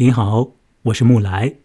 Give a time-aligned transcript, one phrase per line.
[0.00, 1.56] 您好，我是木来。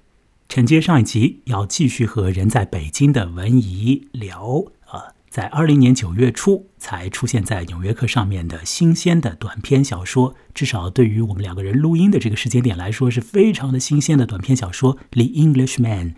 [0.50, 16.14] 承接上一集，要继续和人在北京的文怡聊啊，在二零年九月初才出现在《纽约客》上面的新鲜的短篇小说，至少对于我们两个人录音的这个时间点来说，是非常的新鲜的短篇小说《The Englishman》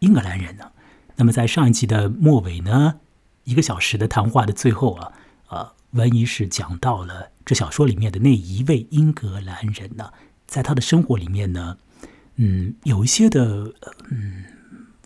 [0.00, 0.72] 英格兰人呢。
[1.14, 2.96] 那么在上一集的末尾呢，
[3.44, 5.12] 一个小时的谈话的最后啊，
[5.50, 10.10] 呃，文怡是讲到了这小说里面的那一位英格兰人呢。
[10.50, 11.78] 在他的生活里面呢，
[12.34, 13.72] 嗯，有一些的，
[14.10, 14.44] 嗯，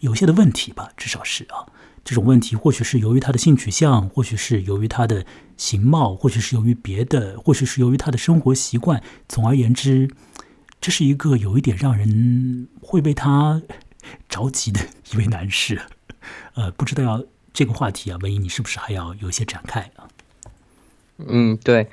[0.00, 1.68] 有一些的问题吧，至少是啊，
[2.02, 5.26] 这种问题或许是由于他的性取向，或许是由于他的
[5.58, 9.02] 形貌，或许是由于别的，或许是由于他的生活习惯。
[9.28, 10.08] 总而言之，
[10.80, 13.60] 这是一个有一点让人会为他
[14.30, 14.80] 着急的
[15.12, 15.82] 一位男士。
[16.56, 20.08] 呃，不知道要这个话题啊，文怡，你是不是还要有一些展开啊？
[21.18, 21.90] 嗯，对。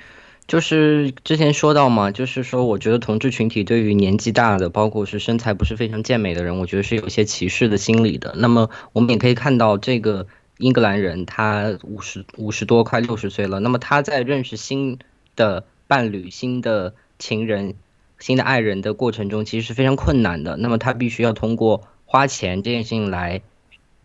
[0.52, 8.34] 就是之前说到嘛，就是说，我觉得同志群体对于年纪大的，包括是身材不是非常健美的人，我觉得是有一些歧视的心理的。
[8.36, 13.62] 那么我们也可以看到，这个英格兰人他五十五十多，快六十岁了。
[13.62, 15.00] 那么他在认识新
[15.38, 17.76] 的伴侣、新的情人、
[18.20, 20.58] 新的爱人的过程中，其实是非常困难的。
[20.58, 23.42] 那么他必须要通过花钱这件事情来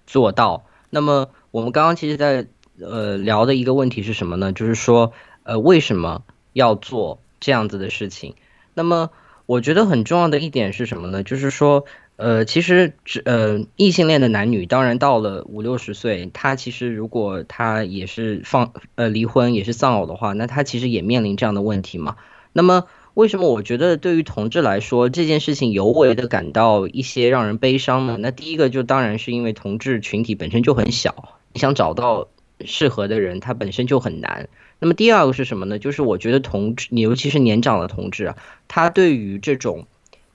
[0.07, 0.65] 做到。
[0.91, 2.47] 那么我们刚刚其实，在
[2.81, 4.53] 呃聊的一个问题是什么呢？
[4.53, 6.23] 就是说，呃，为什么？
[6.57, 8.35] 要做这样子的事情，
[8.73, 9.11] 那么
[9.45, 11.23] 我觉得很重要的一点是什么呢？
[11.23, 11.85] 就是说，
[12.17, 22.17] 呃，其实只，呃，异性恋的男女，当然到了五六十岁，他其实如果他也是放呃离婚，也是丧偶的话，那他其实也面临这样的问题嘛。
[22.55, 28.17] 那么，为什么我觉得对于同志来说，这件事情尤为的感到一些让人悲伤呢？
[28.19, 32.29] 那第一个就当然是因为同志群体本身就很小，你想找到
[32.65, 34.49] 适合的人，他本身就很难。
[34.79, 35.79] 那么第二个是什么呢？
[35.79, 38.37] 就是我觉得同志，尤其是年长的同志啊，
[38.69, 39.87] 他对于这种，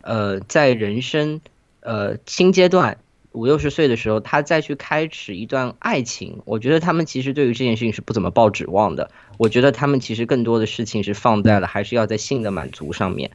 [0.02, 1.42] 呃，在人生，
[1.82, 2.98] 呃，新阶段
[3.34, 9.12] 五六十岁的时候，他再去开始一段爱情，我觉得他们其实对于这件事情是不怎么抱指望的。
[9.38, 13.32] 我觉得他们其实更多的事情是放在了还是要在性的满足上面。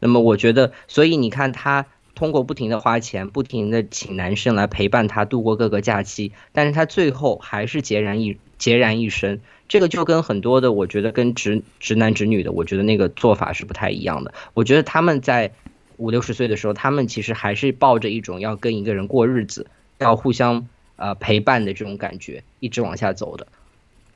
[0.00, 9.42] 那么我觉得，所以你看他通过不停的花钱，不停的请男生来陪伴他度过各个假期，但是他最后还是孑然一孑然一身。
[9.68, 14.32] 这个就跟很多的，我觉得跟直直男直女的，我觉得那个做法是不太一样的。
[14.54, 15.52] 我觉得他们在
[15.96, 19.66] 五六十岁的时候，他们其实还是抱着一种要跟一个人过日子，
[19.98, 23.46] 要互相呃陪伴的这种感觉，一直往下走的。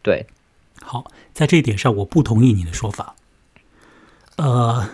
[0.02, 0.26] 对，
[0.80, 3.16] 好，在这一点上我不同意你的说法。
[4.36, 4.90] 呃，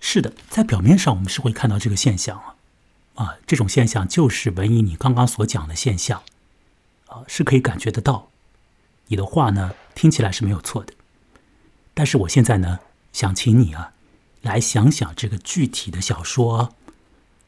[0.00, 2.56] 是的，在表面上我们是会看到这个现象啊，
[3.14, 6.22] 啊，这种现象就是文艺你刚刚所讲的现象，
[7.06, 8.30] 啊，是可以感觉得到。
[9.08, 10.92] 你的话呢，听起来是没有错的，
[11.92, 12.80] 但是我现在呢，
[13.12, 13.92] 想请你啊，
[14.42, 16.56] 来想想这个具体的小说。
[16.58, 16.70] 啊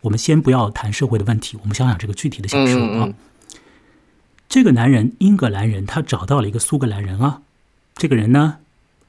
[0.03, 3.09] 我们先不要谈社会的问题，我们想想这个具体的小说啊。
[4.49, 7.43] 这个男人，英格兰人，他找到了一个苏格兰人啊。
[7.97, 8.59] 这个人呢，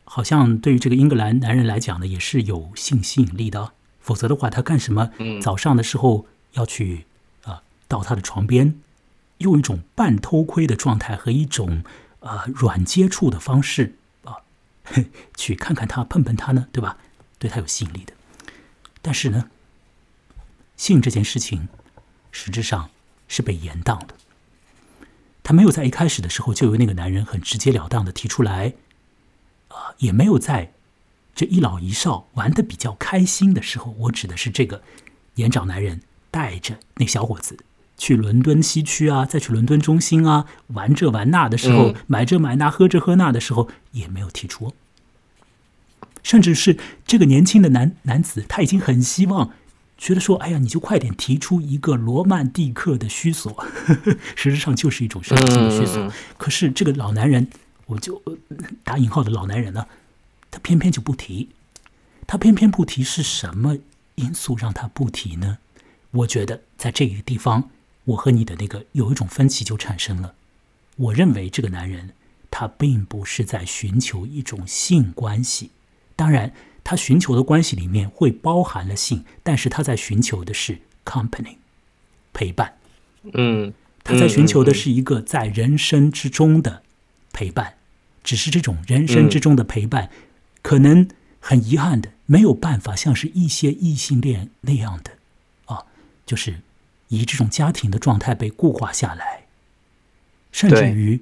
[0.05, 3.73] 好像对于这个英格兰男人来讲呢，也是有性吸引力的。
[3.99, 5.11] 否则的话，他干什么？
[5.39, 7.05] 早上的时候要去
[7.43, 8.79] 啊，到他的床边，
[9.39, 11.83] 用一种半偷窥的状态和一种。
[12.19, 14.37] 啊，软接触的方式啊，
[15.35, 16.97] 去看看他，碰碰他呢，对吧？
[17.39, 18.13] 对他有吸引力的。
[19.01, 19.49] 但是呢，
[20.75, 21.67] 性这件事情
[22.31, 22.89] 实质上
[23.27, 24.15] 是被延宕的。
[25.43, 28.73] 他没有在一开始的时候就由那个男人很直截了当的提出来，
[29.69, 30.73] 啊，也没有在
[31.33, 34.81] 这一老一少玩的比较开心的时候，我指的是这个
[35.35, 36.01] 年长男人
[36.31, 37.57] 带着那小伙子。
[37.97, 44.75] 去伦敦西区啊，再去伦敦中心啊，玩这玩那的时候，买这买那，喝这喝那的时候，也没有提出。
[46.21, 49.51] 甚至是这个年轻的男男子，他已经很希望，
[49.97, 53.65] 觉得说，哎呀，你就快点提出一个罗曼蒂克的虚索，
[54.35, 56.11] 实质上就是一种生理性的虚索。
[56.37, 57.47] 可是这个老男人，
[57.87, 58.21] 我就
[58.83, 59.87] 打引号的老男人呢，
[60.51, 61.49] 他偏偏就不提，
[62.27, 63.77] 他偏偏不提，是什么
[64.15, 65.57] 因素让他不提呢？
[66.11, 67.71] 我觉得在这个地方。
[68.07, 70.35] 我和你的那个有一种分歧就产生了。
[70.95, 72.13] 我认为这个男人
[72.49, 75.71] 他并不是在寻求一种性关系，
[76.15, 81.57] 当然他寻求的关系里面会包含了性，但是他在寻求的是 company
[82.33, 82.77] 陪伴。
[83.33, 83.73] 嗯，
[84.03, 86.83] 他在寻求的是一个在人生之中的
[87.33, 87.75] 陪伴，
[88.23, 90.09] 只是这种人生之中的陪伴，
[90.61, 95.11] 可能很遗憾的没有办法像是一些异性恋那样的
[95.65, 95.83] 啊，
[96.25, 96.61] 就是。
[97.09, 99.45] 以这种家庭的状态被固化下来，
[100.51, 101.21] 甚至于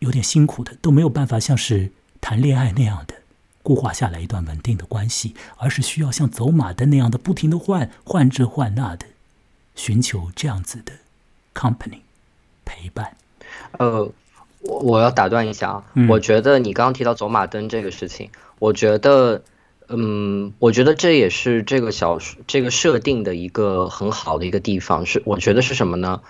[0.00, 3.14] 有点辛苦的都没有办法像是谈恋爱那样的
[3.62, 9.06] 固化下来一段稳定的关系，而是需要像走马灯那样的不停的换换这换那的，
[9.74, 10.92] 寻求这样子的
[11.54, 12.00] company
[12.64, 13.16] 陪伴。
[13.78, 14.08] 呃，
[14.60, 19.42] 我我要打断一下啊，我觉得你刚刚提到走马灯这个事情，我觉得，
[19.88, 26.22] 嗯，我觉得这也是这个小说这个设定的一个很好的一个地方，是我觉得是什么呢？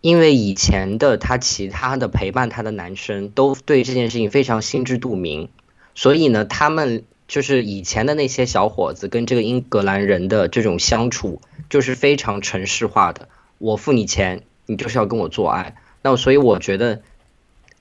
[0.00, 5.48] 因为以前的他，其他的陪伴他的男生都对这件事情非常心知肚明，
[5.94, 11.40] 所以呢，他们就是以前的那些小伙子跟这个英格兰人的这种相处，
[11.70, 13.28] 就是非常城市化的。
[13.58, 15.76] 我付你钱，你就是要跟我做爱。
[16.02, 17.00] 那所以我觉得，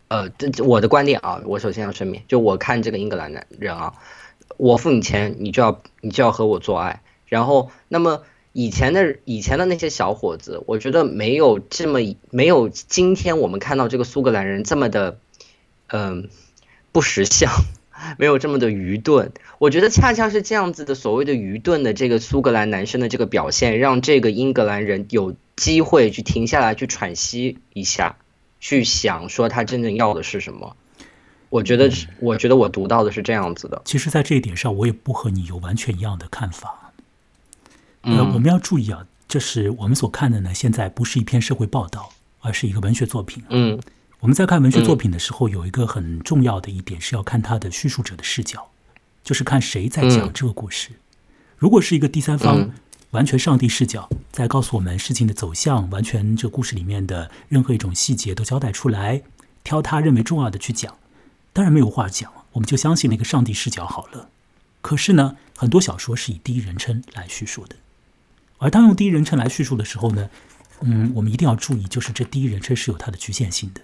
[0.08, 3.94] 呃，这我的观点啊，我首先要声明，就我看这个英格兰男人啊，
[4.58, 7.02] 我付你钱，你就要你就要和我做爱。
[7.26, 8.24] 然后，那么。
[8.54, 12.00] 以前的以前的那些小伙子，我觉得没有这么
[12.32, 15.20] 没有今天我们看到这个苏格兰人这么的，
[15.88, 16.28] 嗯，
[16.92, 17.50] 不识相，
[18.20, 19.32] 没有这么的愚钝。
[19.58, 28.18] 我觉得恰恰是这样子的所谓的愚钝的这个苏格兰男生的这个表现，让这个英格兰人有机会去停下来去喘息一下，
[28.60, 30.76] 去想说他真正要的是什么。
[31.52, 33.80] 我觉得，我觉得我读到的是这样子的。
[33.84, 36.94] 其实，在这一点上，我也不和你有完全一样的看法。
[38.04, 40.54] 呃，我们要注意啊，这是我们所看的呢。
[40.54, 43.44] 现在不是一篇社会报道，而是一个文学作品。
[43.50, 43.78] 嗯，
[44.22, 48.72] 我们在看文学作品的时候，有一个很重要的一点是要看它的叙述者的视角，
[49.22, 50.92] 就是看谁在讲这个故事。
[51.58, 52.72] 如果是一个第三方，
[53.12, 59.22] 完全上帝视角，在告诉我们事情的走向，完全这故事里面的任何一种细节都交代出来，
[59.66, 60.96] 挑他认为重要的去讲，
[61.54, 64.30] 当然没有话讲，我们就相信那个上帝视角好了。
[64.82, 67.76] 可是呢，很多小说是以第一人称来叙述的。
[68.58, 70.30] 而当用第一人称来叙述的时候呢，
[70.80, 73.82] 嗯，我们一定要注意，就是这第一人称是有它的局限性的。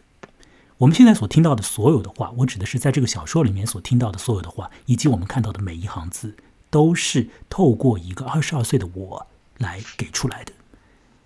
[0.78, 6.36] 我们现在所听到的所有的话，我指的是在这个小说里面所听到的所有的话，以及我们看到的每一行字，
[6.70, 9.28] 都是透过一个二十二岁的我
[9.58, 10.54] 来给出来的。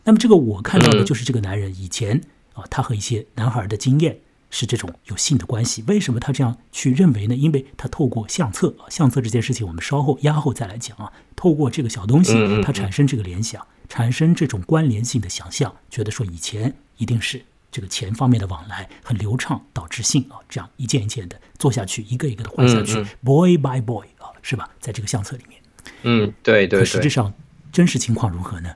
[0.05, 2.21] 那么这个我看到的就是这个男人以前
[2.53, 4.19] 啊，他和一些男孩的经验。
[4.51, 7.35] 是这种有性的关系，为什么他这样去认为呢？
[7.35, 11.11] 因为他透过相册啊，相册这件事情我们稍后压后再来讲啊。
[11.35, 24.69] 透过这个小东西，他产生这个联想，产生这种关联性的想象，觉得说以前一定是这个钱方面的往来很流畅，导致性啊，这样一件一件的做下去，一个一个的换下去，boy by boy 啊，是吧？
[24.79, 25.61] 在这个相册里面，
[26.03, 26.79] 嗯，对对。
[26.79, 27.33] 可实际上，
[27.71, 28.75] 真实情况如何呢？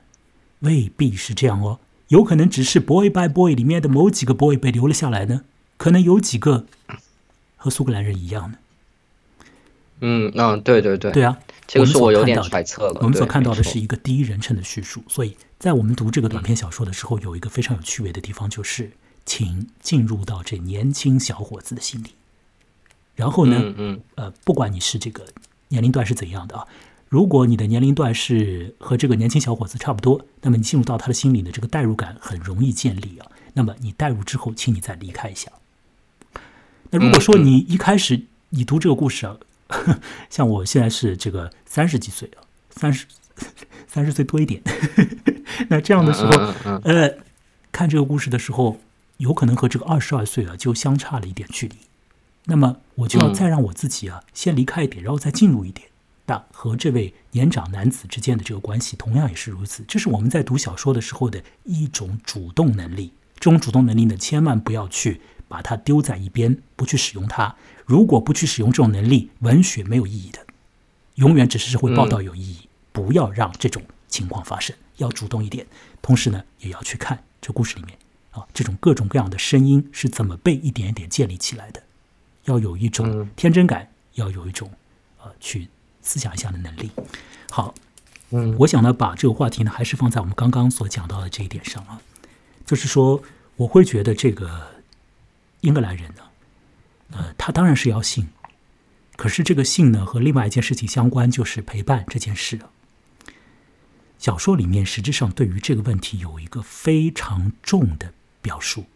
[0.60, 5.42] 未必是这样哦，有可能只是 boy by boy 里面的某几个 boy 被留了下来呢。
[5.86, 6.66] 可能有几个
[7.56, 8.58] 和苏格兰人一样的，
[10.00, 12.98] 嗯嗯，对对对，对啊，这个是我有点揣测了。
[13.02, 18.90] 我们所看到的是一个第一人称的叙述，所以在我们读这个短篇小说的时候，有一个非常有趣味的地方，就是
[19.24, 22.08] 请进入到这年轻小伙子的心里。
[23.14, 25.24] 然后呢，嗯呃，不管你是这个
[25.68, 26.66] 年龄段是怎样的啊，
[27.08, 33.30] 如果你的年龄段是和这个年轻小伙子差不多，那么你进入到他的心里的这个代入感很容易建立啊。
[33.54, 35.48] 那么你代入之后，请你再离开一下。
[36.98, 39.36] 那如果说你一开始你读这个故事啊，
[40.30, 42.40] 像我现在是这个三十几岁啊，
[42.70, 43.06] 三十
[43.86, 44.62] 三十岁多一点，
[45.68, 46.32] 那这样的时候，
[46.84, 47.18] 呃，
[47.70, 48.80] 看这个故事的时候，
[49.18, 51.74] 有可能和这个二十二岁啊就相差了一点距离。
[52.44, 55.88] 那么我就要再让我自己啊先离开一点，然后再进入一点。
[56.26, 59.84] 那和这位年长男子之间的这个关系，同样也是如此。
[59.86, 63.12] 这是我们在读小说的时候的一种主动能力。
[63.38, 65.20] 这种主动能力呢，千万不要去。
[65.48, 67.54] 把它丢在一边，不去使用它。
[67.84, 70.40] 如果不去使用这种能力，文学没有意义的，
[71.14, 72.68] 永远只是社会报道有意义。
[72.92, 75.66] 不要让这种情况发生，要主动一点。
[76.02, 77.96] 同时呢，也要去看这故事里面
[78.30, 81.82] 啊，这种各种各样的声音是怎么被一点一点建立起来的。
[82.46, 84.70] 要有一种天真感，要有一种
[85.22, 85.68] 呃去
[86.02, 86.90] 思想一下的能力。
[87.50, 87.74] 好，
[88.30, 92.00] 嗯，我想呢，把这个话题呢，还是放在我们刚刚所讲到的这一点上啊，
[92.64, 93.22] 就是说，
[93.56, 94.75] 我会觉得这个。
[95.60, 96.22] 英格兰人呢，
[97.12, 98.28] 呃，他当然是要信，
[99.16, 102.60] 可是这个信呢和另外一件事情相关，就是陪伴这件事。
[104.18, 108.86] 小说里面实质上对于这个问题有一个非常重的表述。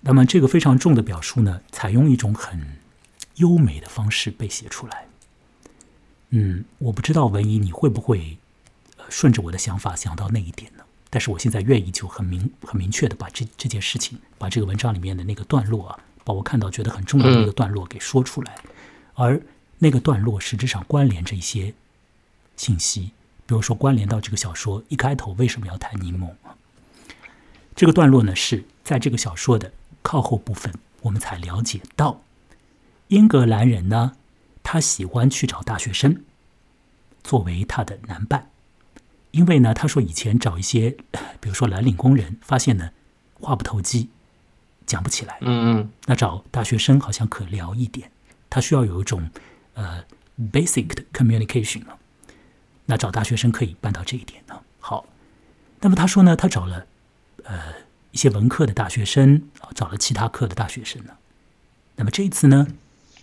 [0.00, 2.78] 那么这个非常重的表述呢，采用一种很
[3.36, 5.06] 优美的方式被写出来。
[6.30, 8.38] 嗯，我不知道文怡你会不会
[9.08, 10.84] 顺着我的想法想到那一点呢？
[11.10, 18.56] 但是我现在愿意就很明很明确的把这这件事情，把这个文章里面的那个段落啊，把我看到觉得很重要的那个段落给说出来，
[19.14, 19.40] 而
[19.78, 21.72] 那个段落实质上关联着一些
[22.56, 23.12] 信息，
[23.46, 26.30] 比如说关联到这个小说一开头为什么要谈柠檬？
[27.74, 29.72] 这个段落呢是在这个小说的
[30.02, 32.20] 靠后部分，我们才了解到
[33.06, 34.16] 英格兰人呢，
[34.62, 36.24] 他喜欢去找大学生
[37.22, 38.50] 作为他的男伴，
[39.30, 40.96] 因为呢，他说以前找一些，
[41.40, 42.90] 比如说蓝领工人，发现呢
[43.34, 44.08] 话不投机，
[44.86, 45.38] 讲不起来。
[45.42, 48.10] 嗯嗯，那找大学生好像可聊一点，
[48.48, 49.30] 他需要有一种
[49.74, 50.04] 呃
[50.52, 51.98] basic 的 communication 啊。
[52.86, 54.60] 那找大学生可以办到这一点呢。
[54.80, 55.04] 好，
[55.80, 56.86] 那么他说呢，他找了
[57.44, 57.74] 呃
[58.12, 61.12] 一些文科的大学生啊，找了其他科的大学生呢。
[61.96, 62.68] 那么这一次呢，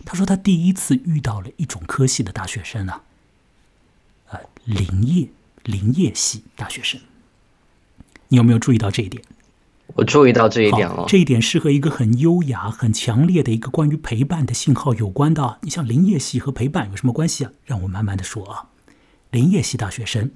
[0.04, 3.02] 他说他第一次遇到了一种科系的大学生啊，
[4.28, 5.28] 呃，林业
[5.66, 7.00] 林业系大学生。
[8.28, 9.22] 你有没有注意到这一点？
[9.94, 11.04] 我注意到这一点了。
[11.06, 15.58] 这一点是和一个很优雅、很强烈的一个关于陪伴的信号有关的。
[15.62, 17.52] 你像林业系和陪伴有什么关系啊？
[17.64, 18.70] 让我慢慢的说啊。
[19.30, 20.30] 林业系大学生，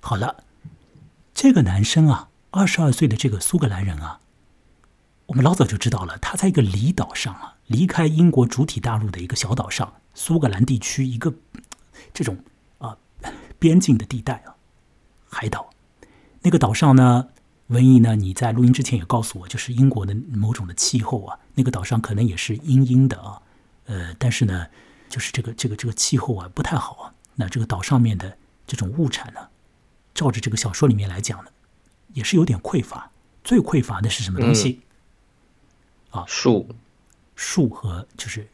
[0.00, 0.44] 好了，
[1.32, 4.20] 这个男生啊，二十二岁的这个苏格兰人啊，
[5.26, 11.34] 我们老早就知道了，他在一个离岛上啊，离开英国主体大陆的一个小岛上，苏格兰地区一个
[12.12, 12.49] 这种啊
[13.60, 14.56] 边境的地带啊，
[15.28, 15.70] 海岛，
[16.42, 17.28] 那个岛上呢，
[17.68, 23.40] 文艺呢，你在录音之前也告诉我，就是英国的某种的气候啊，那个岛上可能也是阴阴的啊，
[23.84, 24.66] 呃，但是呢，
[25.08, 27.14] 就是这个这个这个气候啊不太好啊。
[27.36, 28.36] 那这个岛上面的
[28.66, 29.48] 这种物产呢，
[30.14, 31.50] 照着这个小说里面来讲呢，
[32.14, 33.10] 也是有点匮乏。
[33.44, 34.80] 最匮乏的是什么东西？
[36.10, 36.68] 啊，树，
[37.36, 38.48] 树和就是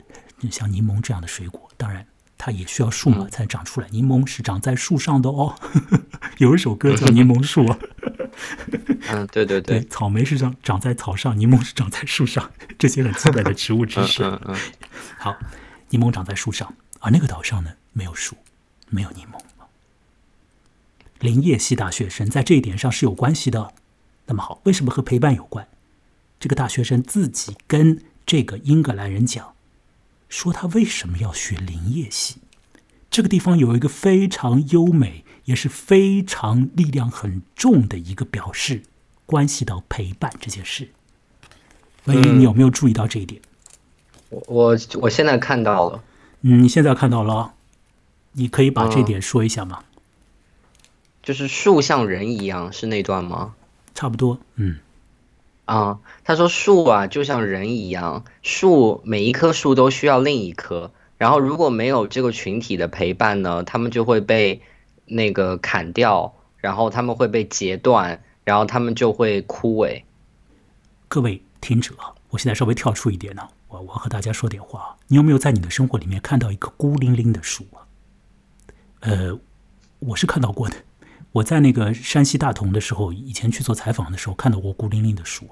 [0.50, 2.06] 像柠檬这样的水果，当然
[2.38, 3.88] 它也需要树嘛才长出来。
[3.90, 5.54] 柠檬是长在树上的哦，
[6.38, 7.64] 有一首歌叫《柠檬树》。
[9.08, 14.22] 嗯，对对对，草莓是长长在草上，柠檬是长在树上， 这些很基本的植物知识。
[14.22, 14.56] 嗯嗯。
[15.18, 15.36] 好，
[15.90, 18.36] 柠檬长在树上，而那个岛上呢没有树。
[18.88, 19.40] 没有柠檬
[21.18, 23.72] 林业系大学生在这一点上是有关系的。
[24.26, 25.66] 那么好，为什么和陪伴有关？
[26.38, 29.54] 这个大学生自己跟这个英格兰人讲，
[30.28, 32.36] 说他为什么要学林业系。
[33.10, 38.82] 这个地方有一个非常优美，也是非常力量很重的一个表示，
[39.24, 40.90] 关系到陪伴这件事。
[42.04, 43.40] 文一，你有没有注意到这一点？
[44.28, 46.02] 我我我现在看到了。
[46.42, 47.54] 嗯，你现在看到了。
[48.32, 49.82] 你可以把这点说一下吗？
[51.22, 53.54] 就是树像人一样，是那段吗？
[53.94, 54.78] 差不多，嗯。
[55.66, 64.62] 啊，他说树啊，就像人一样，树每一棵树都需要另一棵，然后如果没有这个群体的陪伴呢，他们就会被
[65.06, 70.02] 那个砍掉，然后他们会被截断，然后他们就会枯萎。
[71.08, 71.92] 各位听者，
[72.30, 74.96] 我现在稍微跳出一点呢，我我和大家说点话。
[75.08, 77.82] 你有没有在你的生活里面看到一棵孤零零的树啊？
[79.00, 79.36] 呃，
[79.98, 80.76] 我是看到过的。
[81.36, 85.46] 我在那个山西大同的时候，以前去做采访的时候，看到过孤零零的树，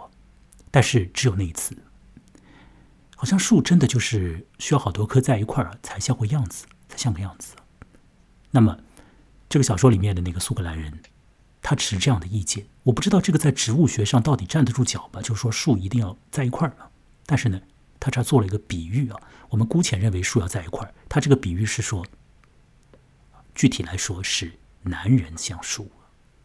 [0.71, 1.77] 但是只有那一次。
[3.17, 7.55] 好像树真的就是需要好多棵在一块儿才像个样子，才像个样子。
[8.51, 8.79] 那么，
[9.49, 11.03] 这个小说里面的那个苏格兰人，
[11.61, 12.67] 他持这样的意见。
[12.85, 15.21] 我不知道这个在植物学上到底站得住脚吧？
[15.21, 16.75] 就是说树一定要在一块儿
[17.27, 17.61] 但是呢，
[18.01, 20.95] 他这做了一个比喻啊，我们姑且认为树要在一块儿。
[21.11, 22.07] 他这个比喻是说。
[23.55, 24.51] 具体来说是
[24.85, 25.91] 男人像树，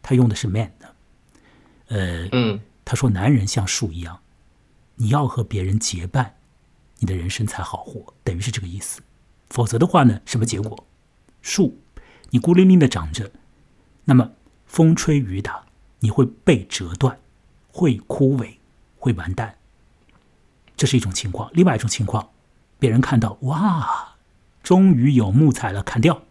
[0.02, 0.94] 他用的是 man 的，
[1.88, 4.20] 呃，嗯，他说男人像树一样，
[4.96, 6.36] 你要和别人结伴，
[6.98, 9.00] 你的人生才好活，等于是这个意思。
[9.50, 10.86] 否则的话呢，什么结果？
[11.42, 11.78] 树，
[12.30, 13.30] 你孤零零的长着，
[14.04, 14.32] 那么
[14.66, 15.66] 风吹雨打，
[16.00, 17.18] 你会被折断，
[17.72, 18.56] 会枯萎，
[18.98, 19.56] 会完蛋。
[20.76, 21.50] 这是一种情况。
[21.52, 22.30] 另外一种情况，
[22.78, 24.16] 别人看到哇，
[24.62, 26.22] 终于有木材了，砍掉。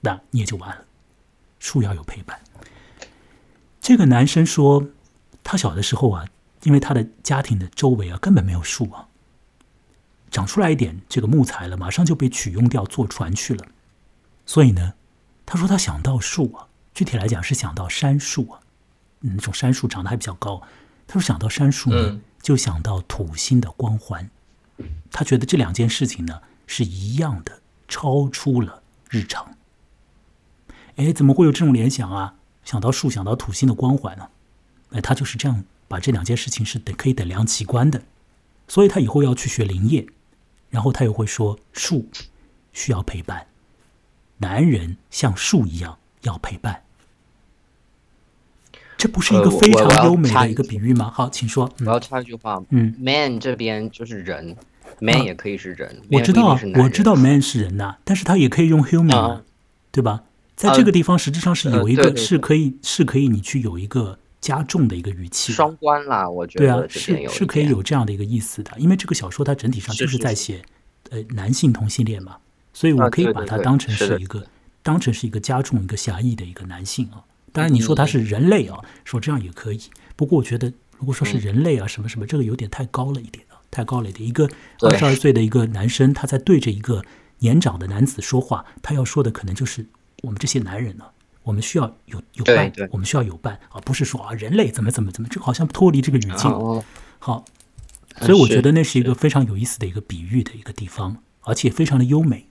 [0.00, 0.84] 那你也就完了。
[1.58, 2.40] 树要有陪伴。
[3.80, 4.88] 这个男生说，
[5.42, 6.26] 他小的时候啊，
[6.62, 9.08] 因为他的家庭的周围啊根本没有树啊，
[10.30, 13.66] 长出来一点这个木材了，马上就被取用掉坐船去了。
[14.46, 14.94] 所以呢，
[15.44, 18.60] 他说他想到树啊，具体来讲是想到杉树啊，
[19.20, 20.62] 那种杉树长得还比较高。
[21.06, 24.30] 他说想到杉树呢，就想到土星的光环。
[25.10, 29.56] 他觉得这两件事情呢是一样的，超出了日常。
[30.98, 32.34] 哎，怎么会有这种联想啊？
[32.64, 34.28] 想到树，想到土星的光环呢？
[34.90, 38.02] 哎，他就是这样把这两件事情是等可以等量齐观的，
[38.66, 40.06] 所以他以后要去学林业，
[40.70, 42.08] 然后他又会说树
[42.72, 43.46] 需要陪伴，
[44.38, 46.82] 男人像树一样要陪伴，
[48.96, 51.10] 这不是一个非常优美的一个比喻吗？
[51.14, 51.70] 好，请说。
[51.80, 54.56] 我要插一句话，嗯，man 这边就是人
[55.00, 59.42] ，man 也可以是人，我知道，我知道 man 是人呐，但是他也可以用 human，
[59.92, 60.24] 对吧？
[60.58, 70.60] 在这个地方，实际上是有一个是可以是可以你去有一个加重的一个语气，双关啦，我觉得对啊，是是可以有这样的一个意思的，因为这个小说它整体上就是在写
[71.10, 72.36] 呃男性同性恋嘛，
[72.74, 74.44] 所以我可以把它当成是一个
[74.82, 77.22] 当成是一个加重一个狭义的一个男性啊。
[77.52, 79.80] 当然你说他是人类啊，说这样也可以。
[80.16, 84.28] 不过我觉得如果说是人类啊什么什么，这个有点太高了一点啊，太高了一点。
[84.28, 84.48] 一个
[84.80, 87.04] 二十二岁的一个男生，他在对着一个
[87.38, 89.86] 年长的男子说话，他要说的可能就是
[90.22, 91.04] 我们这些男人呢。
[91.44, 96.50] 我们需要有有伴，我们需要有伴啊，不是说啊人类怎么怎么怎么，这好像脱离这个语境。
[97.18, 97.42] 好，
[98.20, 102.50] 所以我觉得那是一个非常有意思的一个比喻的一个地方，而且非常的优美。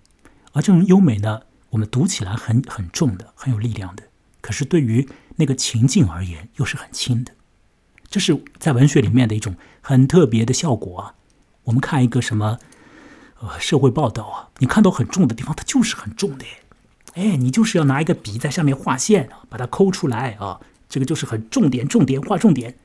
[0.53, 4.01] 而这种优美呢，我们读起来很很重的，很有力量的，
[4.41, 7.33] 可是对于那个情境而言又是很轻的。
[8.09, 11.13] 这是在文学里面的一种很特别的效果啊。
[11.65, 12.57] 我们看一个什么
[13.41, 16.45] 呃社会报道啊，你看到很重的地方，它就是很重的。
[17.17, 22.75] 哎，你就是要拿一个笔在上面画线，把它抠出来啊，这个就是很重点，重点画重点。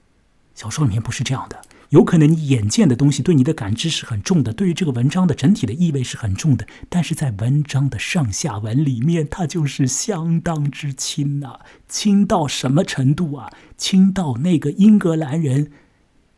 [0.55, 1.61] 小说里面不是这样的，
[1.91, 13.51] 有可能你眼见的东西对你的感知是很重的，对于这个文章的整体的意味是很重的，但是在文章的上下文里面，它就是相当之轻呐，轻到什么程度啊？
[13.77, 15.71] 轻到那个英格兰人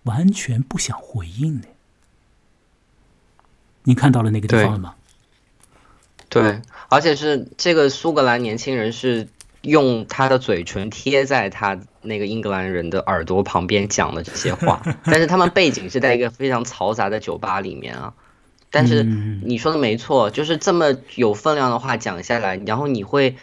[0.03, 1.67] 完全不想回应呢。
[3.85, 4.97] 你看到了那个地方了吗？
[6.43, 9.29] 对，而且是这个苏格兰年轻人是
[9.63, 18.15] 用他的嘴唇贴在他那个英格兰人的耳朵旁边讲的这些话， 但是他们背景是在一个非常嘈杂的酒吧里面啊。
[18.69, 23.37] 但是你说的没错，就是这么有分量的话讲下来，然后你会，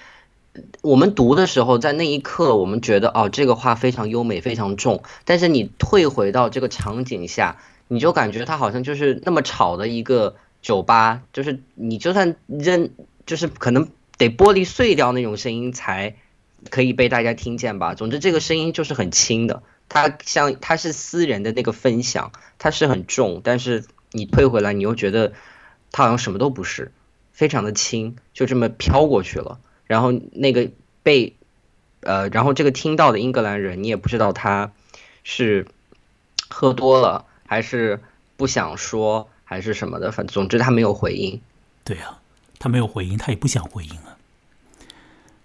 [0.81, 7.55] 我们读的时候在那一刻我们觉得哦这个话非常优美非常重，但是你退回到这个场景下，
[7.88, 10.36] 你就感觉他好像就是那么吵的一个。
[10.62, 12.91] 酒吧就是你就算扔，
[13.25, 16.15] 就是可能得玻璃碎掉那种声音才
[16.70, 17.96] 可以被大家听见吧。
[17.96, 25.34] 总之这个声音就是很轻的，它像它是私人的那个分享，它是很重，但是你退回来，你又觉得
[25.91, 26.91] 它好像什么都不是，
[27.32, 29.60] 非常的轻，就这么飘过去了。
[29.88, 30.70] 然后那个
[31.01, 31.36] 被
[32.01, 34.72] 呃，然后这个听到的英格兰人，你也不知道他
[35.24, 35.66] 是
[36.50, 38.00] 喝多了还是
[38.38, 39.27] 不想说。
[39.51, 41.37] 还是什么的，反正总之他没有回应。
[41.83, 42.20] 对呀，
[42.57, 44.18] 他没有回应，他也不想回应啊。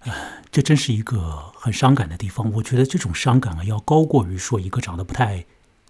[0.03, 2.49] 唉，这真是一个很伤感的地方。
[2.53, 5.45] 我觉得这种伤感啊，要高过于说一个长得不太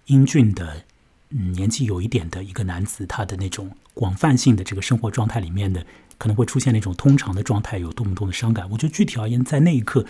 [0.07, 0.81] 英俊的、
[1.29, 5.85] 嗯，年纪有一点的一个男子，他的那种广泛性的这个生活状态里面的
[6.17, 8.67] 可能会出现那种通常的状态，有多么多的伤感。
[8.71, 10.07] 我觉得具体而言，在那一刻，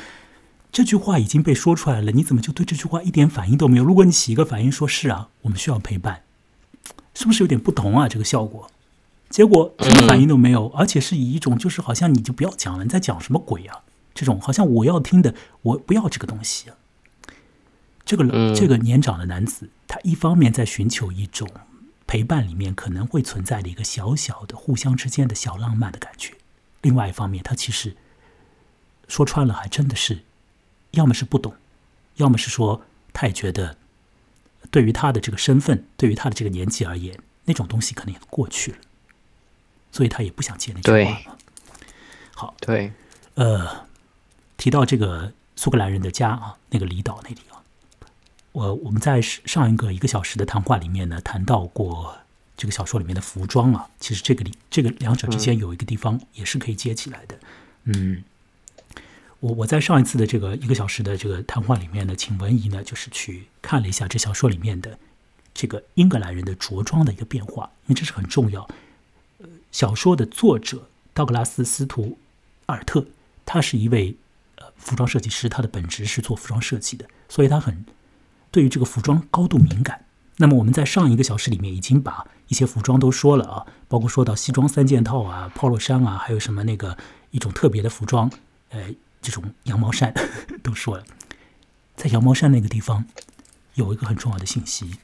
[0.72, 3.84] 这句话已经被说出来了，你怎么就对这句话一点反应都没有？
[3.84, 6.22] 如果你起一个反应，说是啊，我们需要陪伴。
[7.18, 8.08] 是不是有点不同啊？
[8.08, 8.70] 这个效果，
[9.28, 13.82] 结果什么反应都没有，而且是以一种就是好像你就不要讲了，你在讲什么鬼啊？
[14.14, 16.68] 这种好像我要听的，我不要这个东西。
[18.06, 21.50] 这个这个年长的男子，他一方面在寻求一种
[22.06, 26.36] 陪伴里面可能会存在的一个小小的互相之间的小浪漫的感觉，
[26.84, 27.98] 另外一方面，他其实
[29.08, 30.20] 说穿了，还真的是，
[30.92, 31.56] 要么是不懂，
[32.18, 33.76] 要么是说他也觉得。
[34.72, 38.78] 对于他的这个身份，对于他的这个年纪而言，那种东西可能也过去了，
[39.92, 41.38] 所以他也不想接那句话了。
[42.36, 42.92] 好，对，
[43.36, 43.86] 呃，
[44.58, 47.64] 提到这个苏格兰人的家啊，那个离岛那里啊，
[48.52, 52.18] 我我们在上一个一个小时的谈话里面呢，谈到过
[52.56, 57.40] 这个小说里面的服装啊，其实这个里这个两者之间有一个地方也是可以接起来的，
[57.84, 58.24] 嗯。
[59.40, 64.98] 我我在上一次的这个一个小时的这个谈话里面呢，请文怡呢就是去看了一下这小说里面的
[65.54, 68.68] 这个英格兰人的着装的一个变化，因为这是很重要。
[69.38, 72.18] 呃，小说的作者道格拉斯·斯图
[72.66, 73.06] 尔特，
[73.46, 74.16] 他是一位
[74.56, 77.86] 呃服装设计师，他的本职是做服装设计的，所以他很
[78.50, 80.04] 对于这个服装高度敏感。
[80.38, 86.98] 那么我们在上一个小时里面已经把一些服装都说了啊，包括说到西装三件套啊、polo 衫啊，还有什么那个
[87.30, 88.32] 一种特别的服装，
[88.70, 88.96] 呃。
[89.22, 90.14] 这种羊毛衫
[90.64, 91.06] 都说了，
[91.96, 93.06] 在羊毛衫那个地方
[93.74, 94.98] 有一个很重要的信息，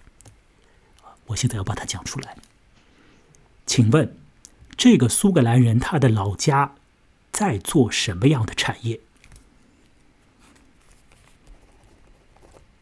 [1.27, 2.37] 我现在要把它讲出来。
[3.65, 4.17] 请问，
[4.77, 6.75] 这个苏格兰人他的老家
[7.31, 8.99] 在做什么样的产业？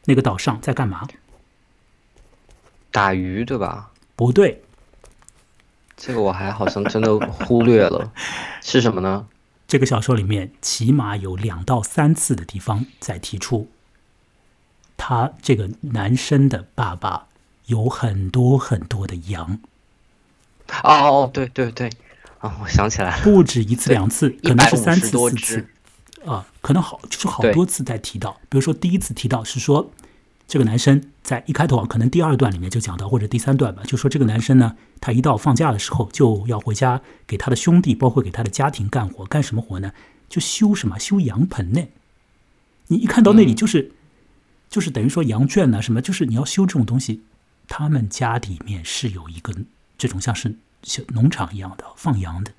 [0.06, 1.08] 那个岛上在干嘛？
[2.92, 3.92] 打鱼对吧？
[4.16, 4.64] 不对，
[5.96, 8.12] 这个我还好像真的忽略了，
[8.62, 9.28] 是什么呢？
[9.72, 13.70] 这个小说里面起码有两到三次的地方在提出，
[14.98, 17.28] 他这个男生的爸爸
[17.68, 19.62] 有很多很多的羊。
[20.84, 21.90] 哦哦，对对对，
[22.40, 25.66] 啊，我想起来了，不止一次两次，可能是三次四次，
[26.26, 28.42] 啊，可能好就是好多次在提到。
[28.50, 29.90] 比如说第一次提到是说，
[30.52, 39.94] 这个男生在一开头啊，可能第二段里面就讲到，或者第三段吧，就说这个男生呢，他一到放假的时候就要回家给他的兄弟，包括给他的家庭干活，干什么活呢？
[40.28, 41.88] 就修什么修羊棚呢？
[42.88, 43.94] 你一看到那里就是，
[44.70, 47.24] 就是等于说羊圈呐、什么，就是你要修这种东西，
[47.70, 49.54] 他们家里面是有一个
[49.98, 52.52] 这种像是小农场一样的放羊的，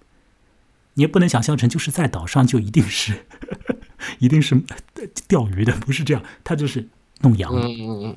[0.95, 3.27] 你也不能想象成就是在岛上就一定是
[4.19, 4.55] 一定是
[4.95, 6.89] 呃钓鱼的，不是这样，他就是
[7.23, 7.53] 弄羊。
[7.55, 8.17] 嗯嗯嗯，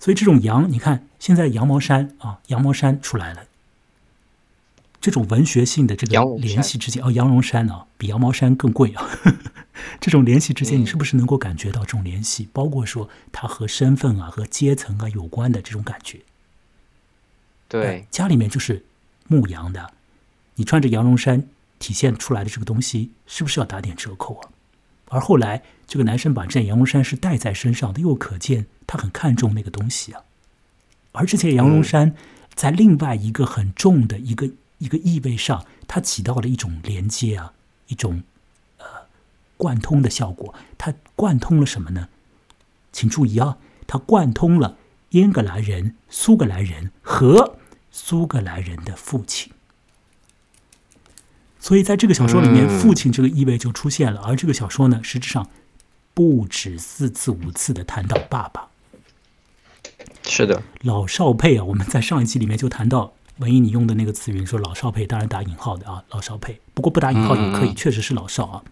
[0.00, 3.44] 所以这种羊，你看现在羊毛衫啊，羊毛衫出来了，
[5.00, 9.08] 这种文学性的这个联系之间，哦，羊绒衫啊，比羊毛衫更贵啊。
[10.00, 12.48] 这种联系之间，嗯你是不是能够感觉到这种联系？
[12.52, 16.20] 包括说它和身份啊、和阶层啊有关的这种感觉。
[17.68, 18.84] 对，家里面就是
[19.26, 19.92] 牧羊的，
[20.54, 24.48] 你穿着羊绒衫体现出来的这个东西，是不是要打点折扣啊？
[25.14, 30.24] 而后来这个男生把这件羊绒衫是带在身上的，又可见他很看重那个东西啊。
[31.12, 32.16] 而这件羊绒衫
[32.52, 37.52] 在另外一个很重的一个一个意味上，它起到了一种连接啊，
[37.86, 38.24] 一种
[38.78, 38.86] 呃
[39.56, 40.52] 贯通的效果。
[40.76, 42.08] 它贯通了什么呢？
[42.90, 44.76] 请注意啊，它贯通了
[45.10, 47.56] 英格兰人、苏格兰人和
[47.92, 49.52] 苏格兰人的父亲。
[51.64, 54.20] 所以在这个小说里面，嗯父亲这个意味就出现了。
[54.20, 55.48] 而这个小说呢，实质上
[56.12, 58.68] 不止四次五次的谈到爸爸。
[60.24, 66.60] 是的，老少配啊，我们在上一期里面就谈到文艺你用的那个词语，说老少配，当然打引号的啊，老少配。
[66.74, 68.62] 不过不打引号也可以，确实是老少啊。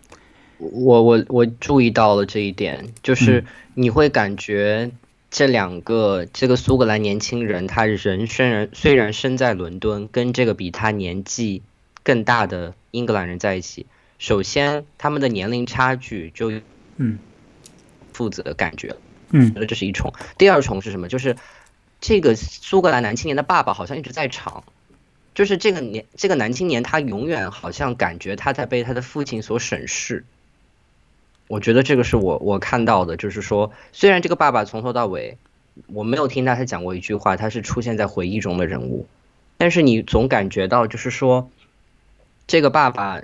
[0.58, 4.90] 我我我注意到了这一点，就是嗯你会感觉
[5.30, 11.62] 这两个这个苏格兰年轻人，他人虽然虽然身在伦敦，跟这个比他年纪
[12.02, 13.86] 更大的英格兰人在一起，
[14.18, 16.52] 首先他们的年龄差距就
[16.96, 17.18] 嗯
[18.12, 18.94] 父子的感觉，
[19.30, 20.12] 嗯觉得这是一重。
[20.38, 21.08] 第二重是什么？
[21.08, 21.36] 就是
[22.00, 24.62] 这个苏格兰男青年的爸爸好像一直在场，
[25.34, 30.24] 就是这个年这个男青年他永远好像感觉他在被他的父亲所审视。
[31.48, 35.36] 我觉得这个是我我看到的，就是说，虽然这个爸爸从头到尾
[35.86, 39.06] 我没有听到他讲过一句话，他是出现在回忆中的人物，
[39.58, 41.50] 但是你总感觉到就是说，
[42.46, 43.22] 这个爸爸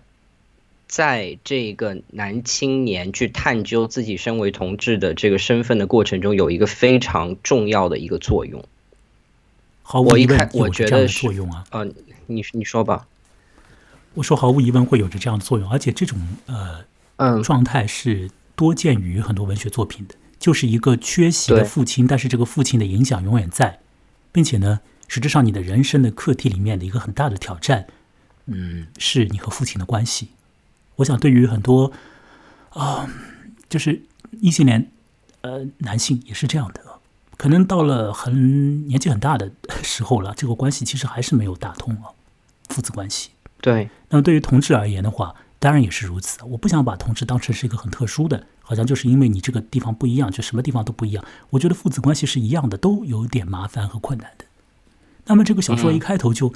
[0.87, 8.64] 在这个男青年去探究自己身为同志的这个身份的过程中，有一个非常重要的一个作用。
[9.83, 11.64] 毫无疑问我觉得是作用啊。
[11.70, 11.94] 嗯、
[12.26, 13.07] 你你说吧。
[14.14, 16.85] 我说毫无疑问会有着这样的作用，而且这种呃
[17.16, 23.78] 嗯，状态是多见于很多文学作品的，就是一个缺席的父亲，但是这个父亲的影响永远在，
[24.33, 27.87] 并且呢，实质上你的人生的课题里面的一个很大的挑战，
[28.48, 30.30] 嗯，是你和父亲的关系。
[30.96, 31.92] 我想对于很多
[32.70, 33.08] 啊、
[33.68, 34.02] 就是
[34.40, 34.90] 异性恋
[35.42, 36.82] 呃男性也是这样的，
[37.37, 42.11] 可能到了很年纪很大的时候了，这个关系其实还是没有打通啊，
[42.68, 43.30] 父子关系。
[43.61, 46.38] 对，那么对于同志而言的话，当然也是如此。
[46.44, 51.24] 我不想把同志当成是一个很特殊的，好像就是因为你这个地方不一样，就什么地方都不一样。
[51.50, 54.44] 我觉得父子关系是一样的，都有点麻烦和困难的。
[55.26, 56.52] 那么这个小说一开头就，呃，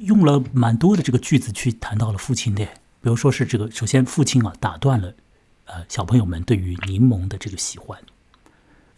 [0.00, 2.64] 用了蛮多的这个句子去谈到了父亲的，
[3.00, 5.14] 比如说是这个，首先父亲啊打断了，
[5.64, 7.98] 呃，小朋友们对于柠檬的这个喜欢。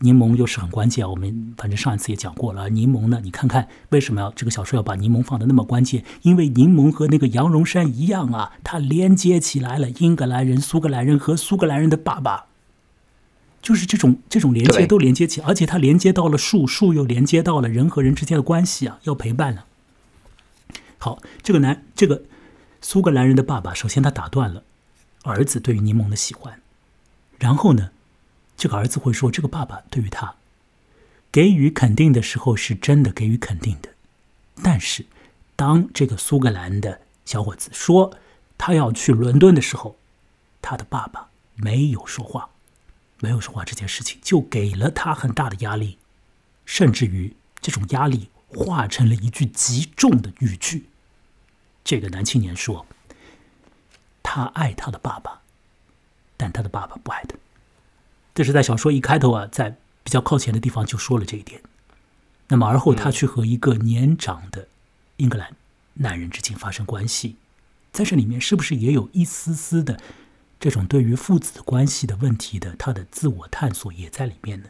[0.01, 2.69] 柠檬又是很关键啊，我们反正上一次也讲过了。
[2.69, 6.05] 柠檬呢，你看看为什么要这个小说要把柠檬放的那么关键？
[6.23, 12.47] 因为柠檬和那个羊绒衫一样啊，它连接起来了英格兰人、苏格兰人和苏格兰人的爸爸，
[13.63, 19.65] 就是这种这种连接都连接起，而且它连接到了树，树又连接到了人和人之间的关系啊，要陪伴啊。
[21.05, 22.23] 好，这个男这个
[22.81, 24.65] 苏格兰人的爸爸，首先他打断了
[25.25, 26.63] 儿子对于柠檬的喜欢，
[27.39, 27.91] 然后呢，
[28.57, 30.37] 这个儿子会说，这个爸爸对于他
[31.31, 33.91] 给予肯定的时候是真的给予肯定的，
[34.63, 35.05] 但是
[35.55, 38.17] 当这个苏格兰的小伙子说
[38.57, 39.99] 他要去伦敦的时候，
[40.63, 42.49] 他的爸爸没有说话，
[43.21, 45.99] 没有说话这件事情就给了他很大的压力，
[46.65, 50.87] 甚至于这种压力化成了一句极重的语句。
[51.85, 52.87] 这个男青年说
[54.25, 55.43] ：“他爱他的爸爸，
[56.37, 57.37] 但他的爸爸不爱他。”
[58.35, 61.61] 这是在小说一开头啊，在比较靠前的地方就说了这一点。
[62.49, 64.67] 那么而后他去和一个年长的
[65.19, 65.55] 英格兰
[65.95, 67.37] 男人之间发生关系，
[67.93, 70.01] 在这里面是不是也有一丝丝的
[70.59, 74.69] 这种对于父子关系的问题的他的自我探索也在里面呢？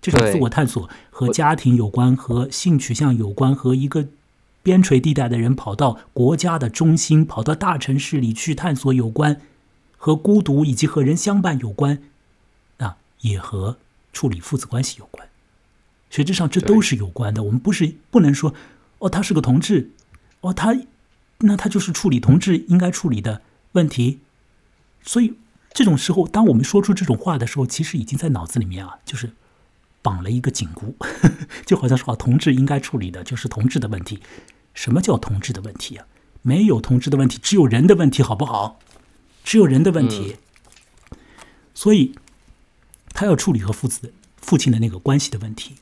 [0.00, 4.08] 这种自我探索和家庭有关，和性取向有关，和一个
[4.62, 9.40] 边陲地带的人跑到国家的中心，跑到大城市里去探索有关，
[9.96, 12.02] 和孤独以及和人相伴有关，
[12.78, 13.78] 啊，也和
[14.12, 15.28] 处理父子关系有关。
[16.10, 17.42] 实质上这都是有关的。
[17.44, 18.54] 我们不是不能说
[18.98, 19.90] 哦，他是个同志，
[20.42, 20.76] 哦，他
[21.38, 24.20] 那他就是处理同志应该处理的问题。
[25.02, 25.34] 所以
[25.72, 29.32] 这种时候，当我们说出这种话的时候，其实已经在脑子里面啊，就是
[30.02, 30.94] 绑了一个紧箍，
[31.64, 34.20] 就好像说啊，同志应该处理的就是同志的问题。
[34.74, 36.06] 什么叫同志的问题啊？
[36.42, 38.80] 没有同志的问题，只有人的问题，好不好？
[39.44, 40.36] 只有人的问题。
[41.74, 42.14] 所以，
[43.10, 45.76] 他要处理和父子父亲的那个关系的问题。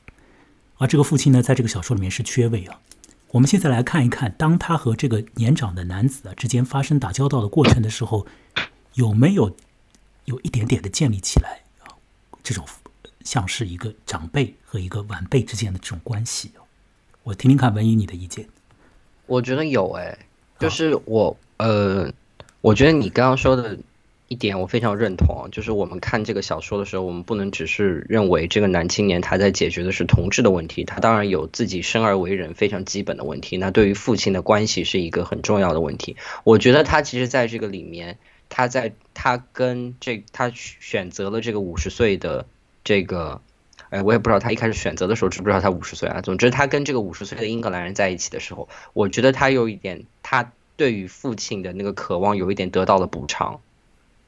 [0.77, 2.79] 而这个父亲呢，在这个小说里面是缺位啊。
[3.31, 8.27] 我们现在来看一看，当他和这个年长的男子啊之间发生打交道的过程的时候，
[8.95, 9.55] 有没有
[10.25, 11.95] 有一点点的建立起来啊？
[12.43, 12.65] 这种
[13.23, 16.51] 像是一个长辈和一个晚辈之间的这种关系？
[17.23, 18.47] 我听听看，文怡你的意见。
[19.27, 20.17] 我觉得有哎，
[20.59, 22.11] 就是我呃，
[22.61, 23.77] 我觉得你刚刚说的
[24.27, 36.17] 一点我非常认同，就是我们看这个小说的时候，我们不能只是认为这个男青年他在解决的是同志的问题，他当然有自己生而为人非常基本的问题，那对于父亲的关系是一个很重要的问题。
[36.43, 38.17] 我觉得他其实在这个里面，
[38.49, 42.45] 他在他跟这他选择了这个五十岁的
[42.83, 43.41] 这个。
[43.89, 46.21] 哎，我也不知道他一开始选择的时候知不知道他五十岁啊。
[46.21, 53.59] 总之，他跟这个五十岁的英格兰人在一起的时候，我觉得他有一点，他对于父亲的那个渴望有一点得到了补偿。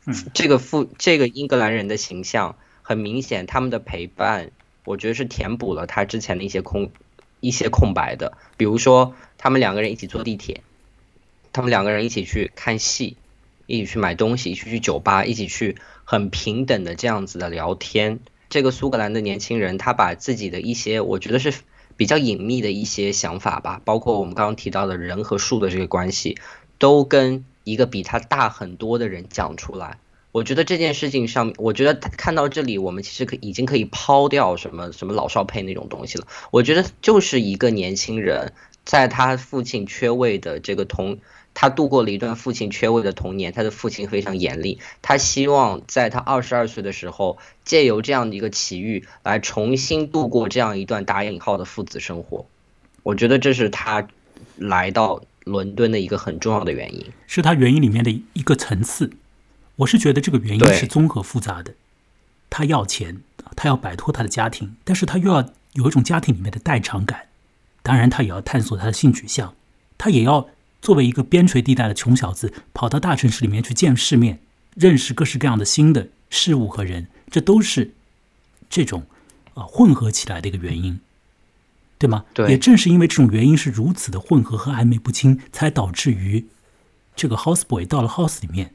[0.04, 4.52] 嗯，这个父这个英格兰人的形象很明显，他们的陪伴，
[4.84, 6.92] 我觉得是填补了他之前的一些空
[7.39, 8.38] 一些空白的。
[8.58, 10.62] 比如说，他们两个人一起坐地铁，
[11.54, 13.16] 他们两个人一起去看戏，
[13.66, 18.20] 一起去买东西，一起去酒吧，一起去很平等的这样子的聊天。
[18.54, 21.52] 这个苏格兰的年轻人，他把自己的一些我觉得是
[21.98, 26.38] 比较隐秘的一些想法吧，包括我们刚刚提到的人和树的这个关系，
[26.78, 29.98] 都跟一个比他大很多的人讲出来。
[30.32, 36.28] 我觉得这件事情上，我觉得看到这里，我们其实可已经可以抛掉什么什么老少配那种东西了。
[36.52, 38.54] 我觉得就是一个年轻人，
[38.86, 41.18] 在他父亲缺位的这个同。
[41.54, 44.80] 他度过了一段父亲缺位的童年，他的父亲非常严厉。
[45.02, 52.46] 他希望在他二十二岁的时候，借由这样的一个奇遇，来重新度过这样一段打引号的父子生活。
[53.04, 54.08] 我觉得这是他
[54.58, 59.12] 来到伦敦的一个很重要的原因，是他原因里面的一个层次。
[59.76, 61.74] 我是觉得这个原因是综合复杂的。
[62.50, 63.22] 他要钱，
[63.56, 67.28] 他要摆脱他的家庭，但是他又要有一种家庭里面的代偿感。
[67.84, 69.54] 当然，他也要探索他的性取向，
[70.00, 70.48] 他也要。
[70.84, 74.39] 作为一个边陲地带的穷小子，跑到大城市里面去见世面，
[74.76, 77.93] 认识各式各样的新的事物和人，这都是
[78.69, 79.04] 这种
[79.54, 81.00] 啊混合起来的一个原因，
[81.98, 82.26] 对吗？
[82.34, 82.50] 对。
[82.50, 86.48] 也正是因为这种原因是如此的混合和暧昧不清，才导致于
[87.15, 88.74] 这个 houseboy 到了 house 里面，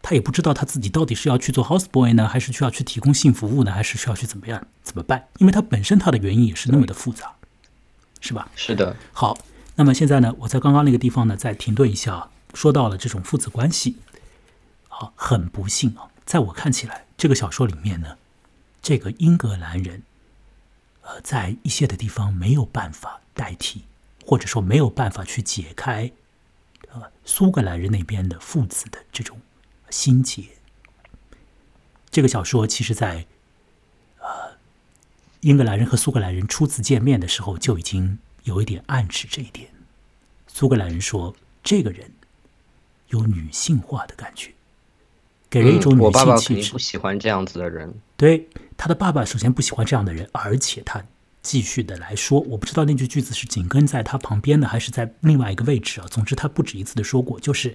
[0.00, 5.28] 他也不知道他自己到底是要去做 houseboy 呢，还是需要去提供性服务呢，还是需要去怎么样怎么办？
[5.36, 7.34] 因为他本身他的原因也是那么的复杂，
[8.22, 8.50] 是吧？
[8.56, 8.96] 是的。
[9.12, 9.36] 好。
[9.76, 12.30] 那么现在呢，我在刚刚那个地方呢，再停顿一下。
[12.54, 13.96] 说到了这种父子关系，
[14.88, 18.16] 啊，很不幸啊，在我看起来，这个小说里面呢，
[18.80, 20.04] 这个英格兰人，
[21.02, 23.86] 呃，在一些的地方没有办法代替，
[24.24, 26.12] 或者说没有办法去解开，
[26.92, 29.40] 呃，苏格兰人那边的父子的这种
[29.90, 30.44] 心结。
[32.12, 33.26] 这个小说其实，在
[34.20, 34.56] 呃，
[35.40, 38.20] 英格兰人和苏格兰人初次见面的时候就已经。
[38.44, 39.68] 有一点暗示这一点，
[40.46, 42.10] 苏格兰人说这个人
[43.08, 44.52] 有女性化的感觉，
[45.50, 46.72] 给人一种女性气质。
[46.72, 47.92] 不喜欢这样子的人。
[48.16, 51.02] 对，他的爸爸首先不喜欢这样的人，而且他
[51.42, 56.06] 继续的来说，我不知道那句句子是紧跟在他旁边的，还是在另外一个位置啊。
[56.10, 57.74] 总之，他不止一次的说过，就是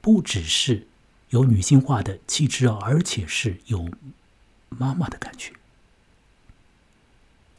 [0.00, 0.86] 不只是
[1.30, 3.88] 有女性化的气质啊，而且是有
[4.68, 5.52] 妈妈的感觉。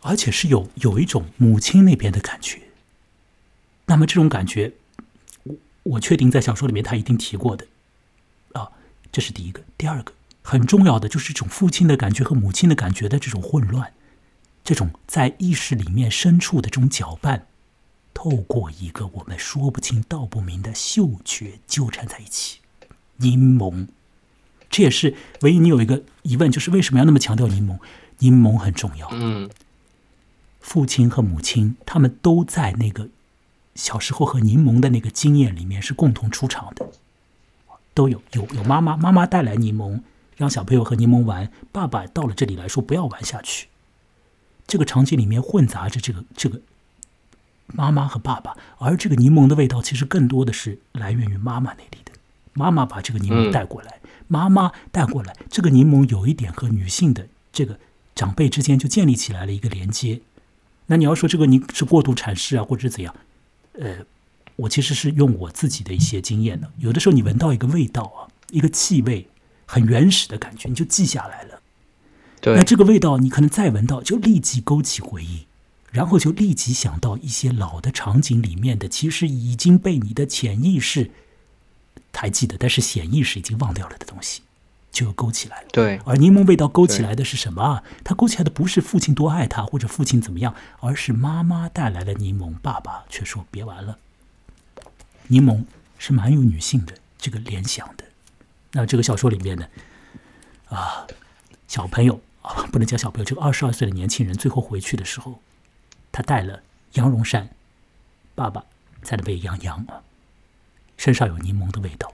[0.03, 2.61] 而且是有有一种母亲那边的感觉，
[3.85, 4.73] 那么这种感觉，
[5.43, 7.65] 我我确定在小说里面他一定提过的，
[8.51, 8.69] 啊，
[9.11, 9.63] 这是第一个。
[9.77, 13.93] 第二个很重要的就是这种父亲的感觉和母亲的感觉的这种混乱，
[14.63, 17.47] 这种在意识里面深处的这种搅拌，
[18.13, 22.59] 透过一个我们说不清道不明的嗅觉纠缠在一起，
[23.17, 23.87] 柠檬。
[24.69, 27.77] 这也是唯一你有一个疑问，就是为什么要那么强调柠檬？
[28.19, 29.07] 柠檬很重要。
[29.13, 29.49] 嗯。
[30.63, 33.09] 父亲和母亲，他们都在那个
[33.75, 36.89] 小时候和柠檬的那个经验里面是共同出场的，
[37.93, 39.99] 都有有有妈妈，妈妈带来柠檬，
[40.37, 41.51] 让小朋友和柠檬玩。
[41.73, 43.67] 爸爸到了这里来说不要玩下去。
[44.65, 46.61] 这个场景里面混杂着这个这个
[47.67, 52.13] 妈妈和爸爸，而这个柠檬的味道其实更多的是来源于妈妈那里的。
[52.53, 57.77] 妈妈把这个柠檬带过来，妈妈带过来这个柠檬有一点和女性的这个。
[58.15, 60.21] 长辈之间就建立起来了一个连接。
[60.87, 63.15] 那你要说这个你是过度阐释啊，或者是怎样？
[63.73, 64.05] 呃，
[64.55, 66.69] 我其实是用我自己的一些经验的。
[66.77, 69.27] 有的时候你闻到一个味道啊，一个气味
[69.65, 71.61] 很原始的感觉，你就记下来了。
[72.41, 75.47] 对，那这个味道你可能再闻到，就立即勾起回忆，
[75.91, 81.11] 然后就立即想到一些老的场景里面的，其实已经被你的潜意识
[82.13, 84.41] 还记得，但是显意识已经忘掉了的东西。
[84.93, 85.67] 就勾起来了。
[85.73, 87.83] 对，而柠檬味道勾起来的是什么啊？
[88.05, 93.97] 它勾起来的不是父亲多爱他，或者父亲怎么样，而是妈妈带来了柠檬，爸爸却说别玩了。
[95.27, 95.65] 柠檬
[95.97, 98.05] 是蛮有女性的这个联想的。
[98.73, 99.67] 那这个小说里面呢，
[100.69, 101.07] 啊，
[101.67, 105.39] 小朋友啊，不能叫小朋友，这个二十二岁的年轻人最后回去的时候，
[106.11, 106.61] 他带了
[106.93, 107.49] 羊绒衫，
[108.35, 108.63] 爸爸
[109.01, 110.01] 在那边养羊啊，
[110.97, 112.13] 身上有柠檬的味道。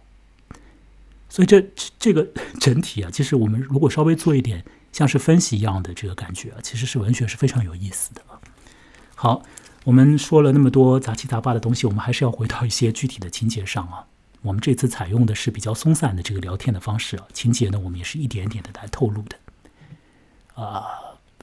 [1.29, 1.63] 所以这
[1.99, 2.27] 这个
[2.59, 8.21] 整体啊，其实我们如果稍微做一点像是分析一样的这个感觉啊，其实是文学是非常有意思的。
[9.15, 9.43] 好，
[9.83, 14.07] 我们说了那么多杂七杂八的东西，我们还是要回到一些具体的情节上啊。
[14.41, 19.37] 我们这次采用的是比较松散的这个聊天的方式啊，情节呢我们也是一点点的来透露的。
[20.55, 20.87] 啊，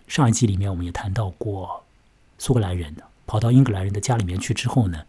[0.08, 1.84] 上一集里面我们也谈到过，
[2.38, 2.96] 苏格兰人
[3.26, 5.02] 跑到英格兰人的家里面去之后呢，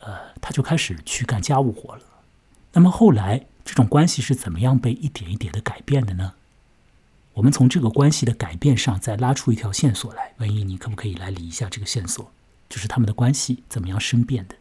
[0.00, 2.02] 呃，他就开始去干家务活了。
[2.74, 6.34] 那么后来，这种关系是怎么样被一点一点的改变的呢？
[7.34, 10.32] 我们从这个关系的改变上再拉出一条线索来。
[10.38, 12.30] 文艺，你可不可以来理一下这个线索？
[12.68, 14.56] 就是他们的关系怎么样生变的？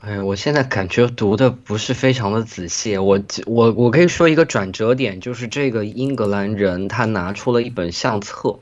[0.00, 2.98] 哎，我现在感觉读的不是非常的仔细。
[2.98, 8.58] 我我我可以说一个转折点，就是这个英格兰人他拿出了一本相册，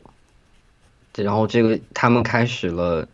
[1.17, 3.09] 然后这个他们开始了，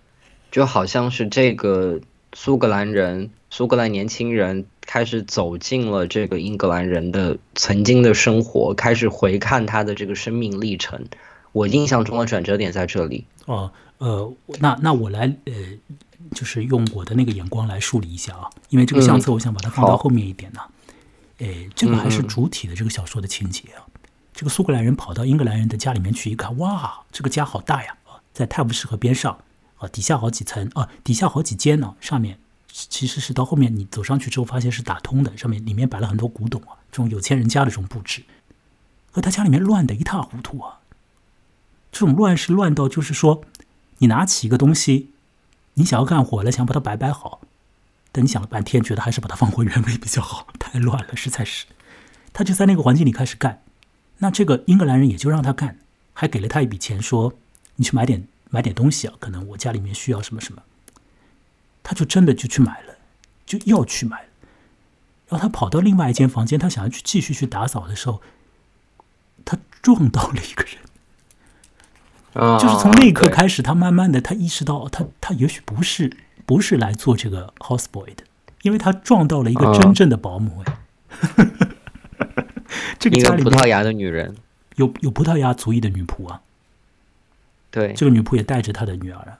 [0.51, 2.01] 就好像是这个。
[2.35, 11.07] 苏格兰人，苏格兰年轻人开始走进了这个英格兰人的曾经的生活，开始回看他的这个生命历程。
[11.53, 13.25] 我印象中的转折点在这里。
[13.47, 15.53] 哦，呃，那那我来，呃，
[16.35, 20.61] 就是用我的那个眼光来梳理一下啊，因为这个相册，我想把它放到后面一点呢。
[21.39, 23.87] 诶，这个还是主体的这个小说的情节啊。
[24.35, 27.97] 这个苏格兰人跑到英格兰人的家里面去一看，哇，这个家好大呀！
[28.33, 29.39] 在泰晤士河边上。
[29.79, 31.95] 啊，底下好几层啊，底下好几间呢。
[32.01, 32.39] 上面
[32.71, 35.37] 其实是到后面你走上去之后，发现是打通的。
[35.37, 38.25] 上面里面摆了很多古董啊，这种有钱人家的这种布置，
[39.13, 40.81] 可他家里面乱的一塌糊涂啊。
[41.91, 43.43] 这种乱是乱到就是说，
[43.99, 45.11] 你拿起一个东西，
[45.75, 47.41] 你想要干活了，想把它摆摆好，
[48.13, 51.67] 但你想了半天，觉得还是把它放回原位比较好，太乱了，实在是。
[52.33, 53.63] 他就在那个环境里开始干，
[54.19, 55.79] 那这个英格兰人也就让他干，
[56.13, 57.33] 还给了他一笔钱，说
[57.77, 58.29] 你去买点。
[58.51, 60.63] 买点东西啊，可能我家里面需要什么什么，
[61.83, 62.95] 他就真的就去买了，
[63.45, 64.29] 就要去买。
[65.29, 68.23] 然后他跑到另外一间房间，他想要去继续去打扫的时候，
[69.45, 70.79] 他撞到了一个人。
[72.59, 78.23] 就是从那一刻开始，他慢慢的他意识到，他他也许不是不是来做这个 houseboy 的，
[78.63, 80.63] 因为他撞到了一个真正的保姆。
[82.99, 84.37] 这个家里葡萄牙的女人，
[84.77, 86.41] 有有葡萄牙族裔的女仆啊。
[87.71, 89.39] 对，这个女仆也带着她的女儿，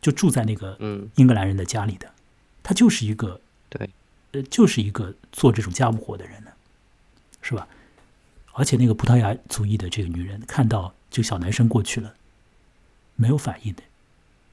[0.00, 0.76] 就住在那个
[1.16, 2.10] 英格兰人的家里的。
[2.62, 3.88] 她就是一个对，
[4.32, 6.50] 呃，就是一个做这种家务活的人呢，
[7.40, 7.66] 是吧？
[8.52, 12.14] 而且那个葡萄牙族裔的这个女人看到这个小男生过去了，
[13.16, 13.82] 没有反应的。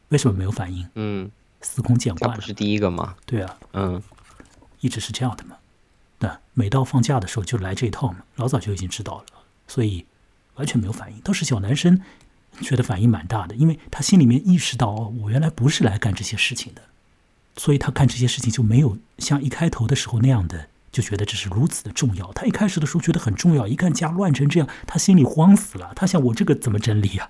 [0.08, 0.88] 为什么没有反应？
[0.96, 1.30] 嗯，
[1.62, 2.38] 司空见惯了。
[2.38, 3.18] 不是第一个吗？
[3.26, 4.02] 对啊，嗯，
[4.80, 5.58] 一直是这样的嘛。
[6.20, 9.26] 那每到放假的时候就来这一套嘛，老早就已经知道了，
[9.68, 10.06] 所以
[10.56, 11.20] 完全没有反应。
[11.20, 12.02] 倒是小男生。
[12.62, 16.82] 觉得反应蛮大的，因为他心里面意识到，哦，我原来不是来干这些事情的，
[17.56, 22.32] 所以他干这些事情就没有像一开头的时候那样的，就觉得这是如此的重要。
[22.34, 25.94] 他一开始的时候觉得很重要，一看家乱成这样，他心里慌死了。
[25.96, 27.28] 他想，我这个怎么整理呀？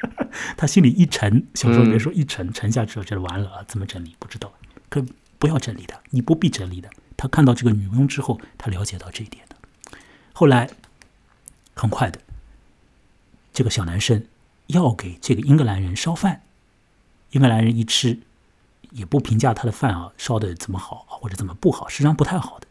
[0.56, 4.16] 他心里一沉，小时候别说一沉，沉下去了，觉得完了啊，怎么整理？
[4.18, 4.52] 不知道。
[4.88, 5.04] 可
[5.38, 6.88] 不要整理的，你不必整理的。
[7.16, 9.56] 他看到这个女佣之后，他了解到这一点的。
[10.32, 10.70] 后来，
[11.74, 12.18] 很快的，
[13.52, 14.24] 这个小男生。
[14.72, 16.42] 要给这个英格兰人烧饭，
[17.30, 18.18] 英格兰人一吃，
[18.90, 22.66] 也不评价他的饭啊烧的怎么好或者怎么不好，实际上不太好的，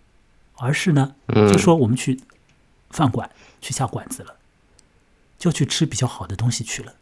[0.56, 2.20] 而是呢，就说我们去
[2.90, 4.36] 饭馆去下馆子了，
[5.40, 6.96] 就去吃比较好的东西去了，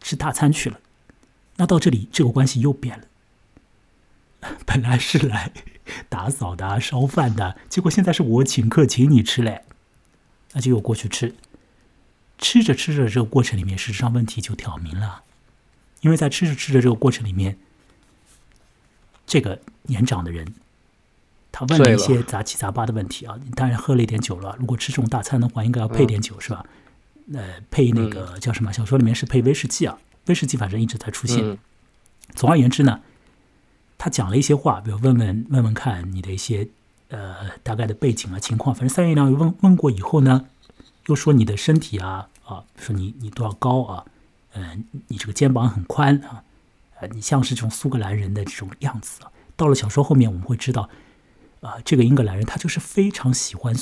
[0.00, 0.78] 吃大餐去了。
[1.56, 3.06] 那到这里这个关系又变了，
[4.64, 5.52] 本来是来
[6.08, 9.64] 打扫的、烧饭的，结果现在是我请客请你吃嘞，
[10.52, 11.34] 那就又过去吃。
[12.40, 15.22] 吃着吃着，这个过程里面，事实上问题就挑明了，
[16.00, 17.58] 因为在吃着吃着这个过程里面，
[19.26, 20.54] 这个年长的人，
[21.52, 23.38] 他他问了一些杂七杂八的问题啊。
[23.54, 26.64] 当然喝了一点酒了，如果吃这种大餐的话，应该要配点酒是吧？
[27.32, 28.72] 呃，配那个叫什么？
[28.72, 31.58] 小说里面是配威士忌啊，威士忌反正一直在出现。
[32.34, 33.00] 总而言之呢，
[33.98, 36.66] 他讲了一些话，比如问问问问看你的一些
[37.08, 38.74] 呃大概的背景啊情况。
[38.74, 40.46] 反正三言两语问问过以后呢，
[41.10, 44.04] 又说你的身体啊啊，说你你多少高啊？
[44.54, 46.42] 嗯，你这个肩膀很宽啊，
[47.00, 49.30] 呃，你像是这种苏格兰人的这种样子啊。
[49.56, 50.88] 到了小说后面，我们会知道，
[51.60, 53.74] 啊，这个英格兰人他就是非常喜欢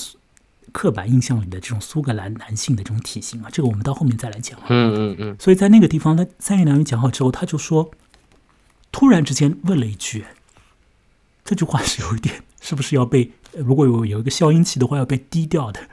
[0.73, 3.49] 刻板印象里的这种苏格兰男性的这种体型啊。
[3.53, 4.59] 这个我们到后面再来讲。
[4.69, 5.37] 嗯嗯嗯。
[5.39, 7.91] 所以在那个地方，他三言两语讲好之后，他就说，
[8.91, 10.25] 突然之间问了一句，
[11.45, 15.89] 这句话是有一点，是不是要被如果有有一个消音器的话要被低调的？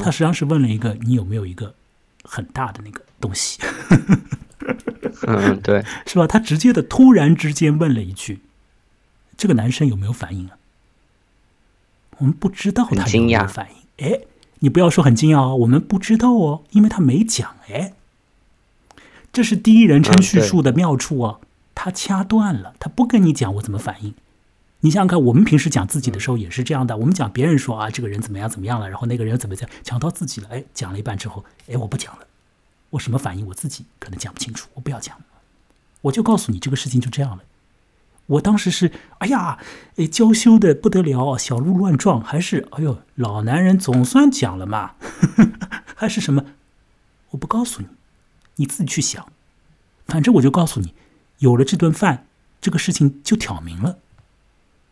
[0.00, 1.74] 他实际上是问了一个，你有没有一个
[2.24, 3.02] 很大的那个？
[3.20, 3.60] 东西，
[5.26, 6.26] 嗯，对， 是吧？
[6.26, 8.40] 他直接的突然之间问了一句
[9.36, 10.56] ：“这个男生有没有反应啊？”
[12.16, 14.06] 我们不知道他有没有反应。
[14.06, 14.20] 哎，
[14.60, 17.56] 你不要说很惊讶哦，我们不知道哦，因为他没讲。
[17.68, 17.92] 哎，
[19.30, 21.40] 这是第一人称叙述的妙处哦，
[21.74, 24.14] 他掐断了，他不跟你讲我怎么反应。
[24.80, 32.26] 你想想看，我们平时讲自己的时候也是这样的，我们讲别人说啊，这个人怎么样怎么样了，然后那个人怎么讲，讲到自己了，哎，讲了一半之后，哎，我不讲了。
[32.90, 33.46] 我什么反应？
[33.46, 34.68] 我自己可能讲不清楚。
[34.74, 35.16] 我不要讲，
[36.00, 37.44] 我就告诉你这个事情就这样了。
[38.26, 39.58] 我当时是哎呀，
[39.96, 44.94] 哎娇羞的不得了，小鹿乱撞，还是哎呦老男人总算讲了嘛？
[45.94, 46.44] 还是什么？
[47.30, 47.88] 我不告诉你，
[48.56, 49.30] 你自己去想。
[50.06, 50.94] 反正我就告诉你，
[51.38, 52.26] 有了这顿饭，
[52.60, 53.98] 这个事情就挑明了。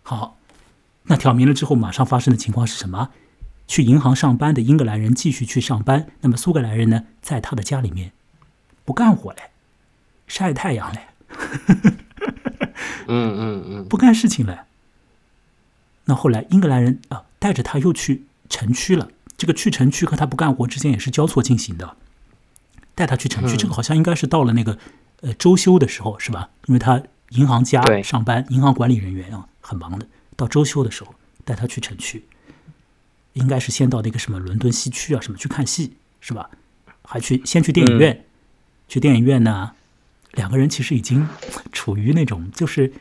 [0.08, 0.38] 好，
[1.02, 3.10] 那挑明了之后，马上发生的情况是什么？
[3.66, 8.12] 去银行上班的英格兰人继续去上班，那么苏格兰人呢，在他的家里面
[8.86, 9.50] 不干活嘞，
[10.26, 11.08] 晒太阳嘞，
[13.06, 14.60] 嗯嗯嗯，不干事情嘞。
[16.06, 19.10] 那后来英格兰人啊，带着他又去城区了。
[19.36, 21.98] 这个去城区和他不干活之间也是交错进行的。
[22.94, 24.78] 带他去城区，这个好像应该是到了那个
[25.20, 26.48] 呃周休的时候，是吧？
[26.64, 30.06] 因为他银行家上班，银行管理人员啊，很忙的。
[30.36, 31.14] 到周休的时候，
[31.44, 32.24] 带他去城区。
[33.34, 36.50] 应该是先到那个什么伦敦西区啊，什么去看戏是吧？
[37.04, 38.24] 还去先去电影院，
[38.88, 39.72] 去电影院呢，
[40.32, 41.28] 两个人其实已经
[41.70, 42.92] 处于那种，就是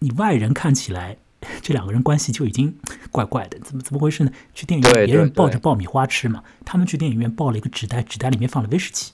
[0.00, 1.16] 你外人看起来
[1.62, 2.76] 这两个人关系就已经
[3.12, 4.32] 怪怪的，怎么怎么回事呢？
[4.54, 9.12] 去电影院，别人抱着爆米花吃嘛，他们去电影院抱了一个纸袋，纸袋里面放了威士忌，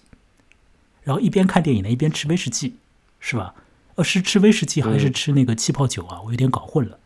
[1.02, 2.76] 然后一边看电影呢，一边吃威士忌，
[3.18, 3.54] 是吧？
[3.96, 6.20] 呃，是吃威士忌还是吃那个气泡酒啊？
[6.22, 6.98] 我有点搞混了，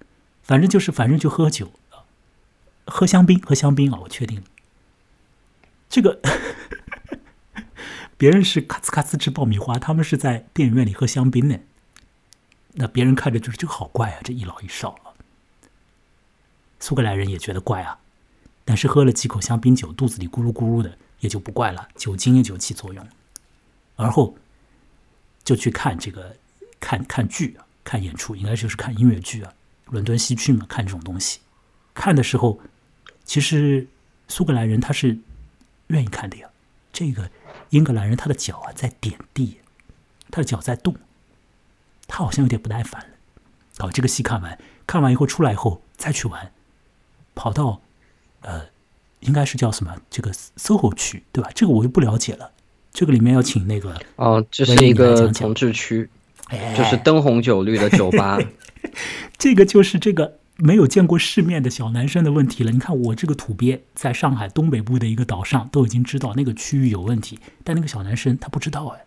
[0.42, 1.72] 反正就是反正就喝酒。
[2.86, 3.98] 喝香槟，喝香槟啊！
[4.02, 4.42] 我确定，
[5.88, 6.20] 这个
[8.18, 11.58] 别人是咔呲咔呲吃爆米花，他们是在电影院里喝香槟呢。
[12.74, 15.16] 那别人看着就是这个好怪啊，这一老一少啊。
[16.78, 18.00] 苏格兰人也觉得怪啊，
[18.66, 23.08] 但是喝了几口香槟酒，肚子里咕噜咕噜的，也就不怪了，酒精也就起作用。
[23.96, 24.36] 而后
[25.42, 26.36] 就去看这个
[26.84, 29.50] 看看剧啊，看演出，应该就是看音乐剧啊，
[29.86, 31.40] 伦敦西区嘛，看这种东西，
[31.94, 32.60] 看的时候。
[33.26, 33.86] 其实
[34.28, 35.16] 苏格兰人他是
[35.86, 36.50] 愿意看的呀。
[36.92, 37.30] 这个
[37.70, 39.60] 英格兰人他的脚啊在点地，
[40.30, 40.94] 他的脚在动，
[42.06, 43.08] 他好像有点不耐烦了。
[43.78, 46.52] 哦，这个戏看完，看完以后出来以后再去玩，
[47.34, 47.80] 跑到
[48.42, 48.66] 呃，
[49.20, 51.50] 应该是叫什么这个 SOHO 区对吧？
[51.54, 52.52] 这个我就不了解了。
[52.92, 56.10] 这个里面要请那个哦，这是一个同志区，
[56.76, 58.38] 就是灯红酒绿的酒吧。
[59.38, 60.38] 这个就是这个。
[60.56, 62.70] 没有见过世面的小男生的问题了。
[62.70, 69.04] 你看我这个土鳖，在上海东北部的一个岛上，都已经知道那个区域有问题，但那个小男生他不知道哎，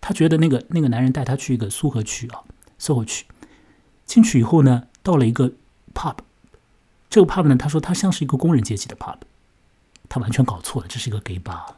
[0.00, 2.40] 他觉得那个那个男人带他去一个苏河区啊
[2.80, 3.26] ，SOHO 区，
[4.06, 5.52] 进去以后呢，到了一个
[5.92, 6.16] pub，
[7.10, 9.18] 这个 pub 呢，他说他像是一个工人阶级的 pub，
[10.08, 11.74] 他完全搞错了，这是一个 gay bar，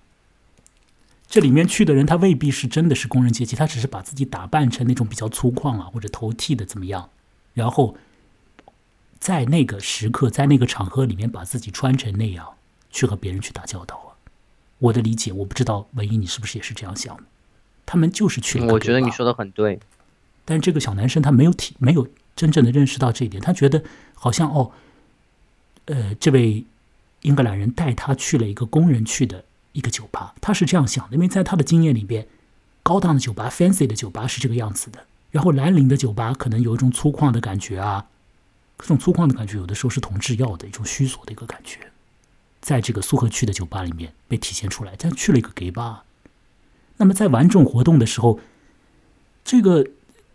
[1.29, 7.11] 这里面去的人他未必是真的是工人阶级，他只是把自己打扮成那种比较粗犷啊或者头剃的怎么样，
[7.55, 7.97] 然后。
[9.20, 12.51] 在那个时刻，在那个场合里面，把自己穿成那样
[12.89, 14.14] 去和别人去打交道啊！
[14.79, 17.18] 我的理解，我不知道文一你是不是也是这样想？
[17.85, 18.72] 他们就是去了。
[18.72, 19.81] 我觉得你说的很对，
[20.45, 22.07] 但这个小男生他没有体，没有
[22.37, 23.43] 真正的认识到这一点。
[23.43, 23.83] 他觉得
[24.14, 24.70] 好像哦，
[25.87, 26.64] 呃，这位
[27.22, 29.45] 英格兰人带他去了一个工人去的
[29.79, 32.26] 一个酒吧，他是这样想的，因为在他的经验里边，
[32.83, 38.07] 高档的酒吧、fancy 的酒吧是这个样子的，然后蓝领的酒吧可能有一种粗犷的感觉啊。
[38.79, 41.79] 这种粗犷的感觉，有的时候是同志要的一种虚索的一个感觉，
[42.61, 44.95] 在这个苏河区的酒吧里面被体现出来。
[44.99, 46.05] 但去了一个 gay 吧，
[46.97, 48.39] 那么在玩这种活动的时候，
[49.45, 49.85] 这个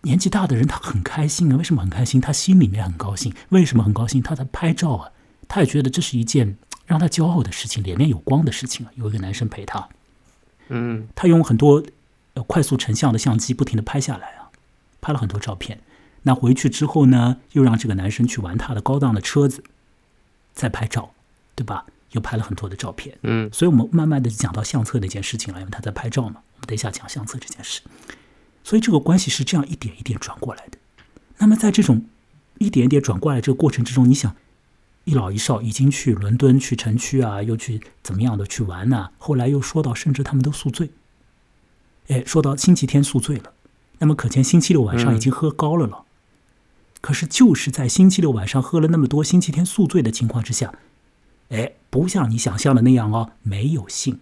[0.02, 2.20] 年纪大的人他很开心啊，为什么很开心？
[2.20, 4.22] 他心里面很高兴，为什么很高兴？
[4.22, 5.12] 他在拍照啊，
[5.48, 6.58] 他也觉得这是一件
[6.94, 8.92] 让他骄傲的事情，脸面有光的事情啊。
[8.94, 9.90] 有一个男生陪他，
[10.68, 11.84] 嗯，他用很多
[12.36, 14.52] 呃快速成像的相机不停的拍下来啊，
[15.02, 15.80] 拍了很多照片。
[16.22, 19.64] 那回去之后呢，又让这个男生去玩他的高档的车子，
[20.54, 21.16] 再拍照，
[21.56, 21.88] 对吧？
[22.12, 26.44] 又拍了很多的照片，嗯，所以我们慢慢的讲到相册那件事情了，因为他在拍照嘛。
[26.58, 27.82] 我们等一下讲相册这件事。
[28.64, 30.78] 所以这个关系是这样一点一点转过来的。
[31.40, 32.06] 那么在这种
[32.60, 34.36] 一点一点转过来这个过程之中，你想，
[35.06, 39.12] 一老一少已经去伦敦、去城区啊，又去怎么样的去玩呢？
[39.18, 40.92] 后来又说到，甚至他们都宿醉。
[42.08, 43.54] 哎，说到星期天宿醉了，
[44.00, 46.06] 那么可见星期六晚上已经喝高了了。
[47.02, 50.74] 可是就是在星期六晚上喝了那么多，星期天宿醉的情况之下，
[51.50, 54.20] 哎，不像你想象的那样哦，没有性。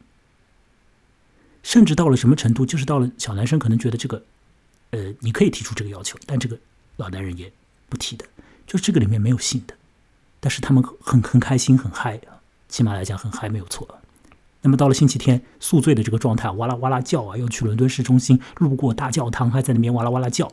[1.62, 4.24] 甚至到了什么程度，就是到了小男生可能觉得这个，
[4.90, 6.58] 呃，你可以提出这个要求，但这个
[6.98, 7.54] 老男人也
[7.88, 8.26] 不提的，
[8.66, 9.76] 就这个里面没有性的，
[10.42, 13.88] 但是他们很很开心很嗨啊，起码来讲很嗨没有错。
[14.64, 20.52] 那么到了星期天宿醉的这个状态，哇啦哇啦叫啊，要去伦敦市中心路过大教堂，还在那边哇啦哇啦叫，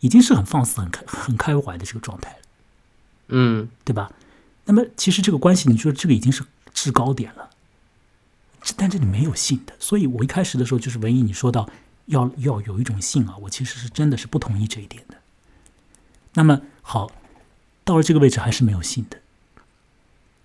[0.00, 2.38] 已经是很放肆、很开、很开怀的这个状态了，
[3.28, 4.10] 嗯，对吧？
[4.64, 6.44] 那么其实这个关系，你说这个已经是
[6.74, 7.50] 制高点了。
[8.76, 11.68] 但这里没有性的，所以我一开始的时候就是文艺，你说到
[12.06, 15.16] 要要有一种性啊，我其实是真的是不同意这一点的。
[16.34, 17.10] 那么好，
[17.84, 19.18] 到了这个位置还是没有信的，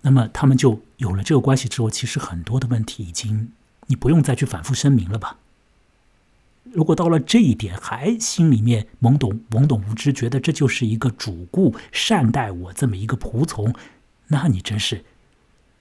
[0.02, 3.52] 那么他们就有了这个关系之后，其实很多的问题已经
[3.86, 5.36] 你不用再去反复声明了吧？
[6.72, 13.74] 如果到了这一点还心里面懵懂懵懂无知，觉得这就是一个主顾善待我这么一个仆从，
[14.26, 15.04] 那你真是。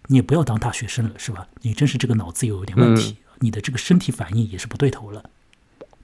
[0.09, 1.49] 你也不要当大学生了，是吧？
[1.63, 5.29] 你真是这个脑子又有点问题，你的这个身体反应也是不对头了，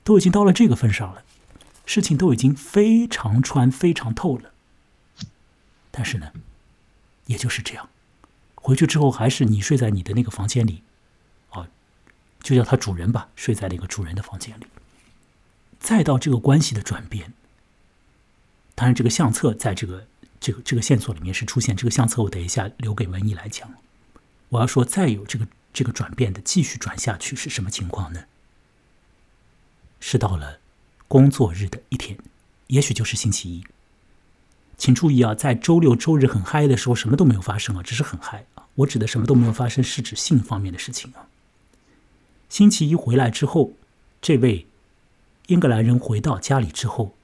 [0.04, 1.24] 都已经到了这个份上了，
[1.86, 4.52] 事情都已经非常穿、非常透了。
[5.96, 6.34] 但是呢，
[7.28, 7.88] 也就是这样，
[8.56, 10.82] 回去之后还是你睡在你的那个房间里，
[11.52, 11.70] 啊，
[12.42, 14.66] 就叫他主人吧，睡在那个主人的房间里。
[15.80, 17.34] 再到这个关系的转变，
[18.74, 20.08] 当然这个相册在这个
[20.40, 23.72] 这个这个线索里面是出现，这个相册我等一下留给文艺来讲。
[24.50, 28.26] 我要说，再有这个这个转变的继续转下去是什么情况呢？
[30.00, 30.60] 是到了
[31.08, 32.18] 工作日的一天，
[32.68, 33.64] 也许就是星期一。
[34.84, 38.68] 请注意啊，在周六周日很嗨的时候，什么都没有发生啊，只是很嗨啊。
[38.76, 41.30] 我指的什么都没有发生，是指性方面的事情啊。
[42.50, 43.72] 星期一回来之后，
[44.22, 44.68] 这位
[45.48, 47.16] 英格兰人回到家里之后，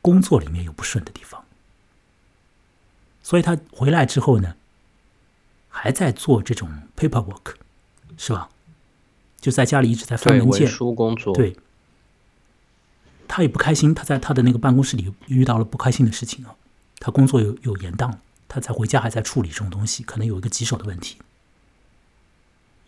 [0.00, 1.44] 工作里面有不顺的地方，
[3.22, 4.54] 所以他回来之后呢？
[5.68, 7.56] 还在做这种 paperwork，
[8.16, 8.48] 是吧？
[9.38, 11.34] 就在家里一直在翻文件、书工作。
[11.34, 11.54] 对，
[13.28, 13.94] 他也不开心。
[13.94, 16.56] 他在他的那个办公室里遇到了不开心的事情啊。
[16.98, 18.12] 他工作有有延宕，
[18.48, 21.16] 他才回家还在处理这种东西，可能有一个棘手的问题，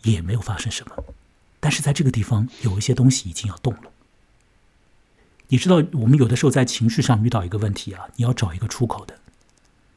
[0.03, 1.03] 也没有发生什么。
[1.59, 3.91] 但是在这个地方有一些东西已经要动了。
[5.47, 9.19] 你知道，我们有的时候在情绪上遇到一个问题啊，你要找一个出口的。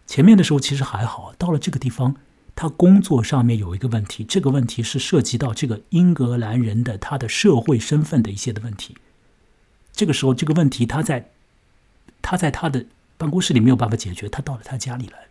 [0.06, 2.16] 前面的时候其实还好，到了这个地方。
[2.56, 8.96] 他工作上面有一个问题，这个问题是涉及到这个英格兰人的他的社会身份的一些的问题。
[9.92, 11.32] 这个时候，这个问题他在
[12.22, 12.86] 他在他的
[13.16, 15.28] 办公室里没有办法解决，他到了他家里来了。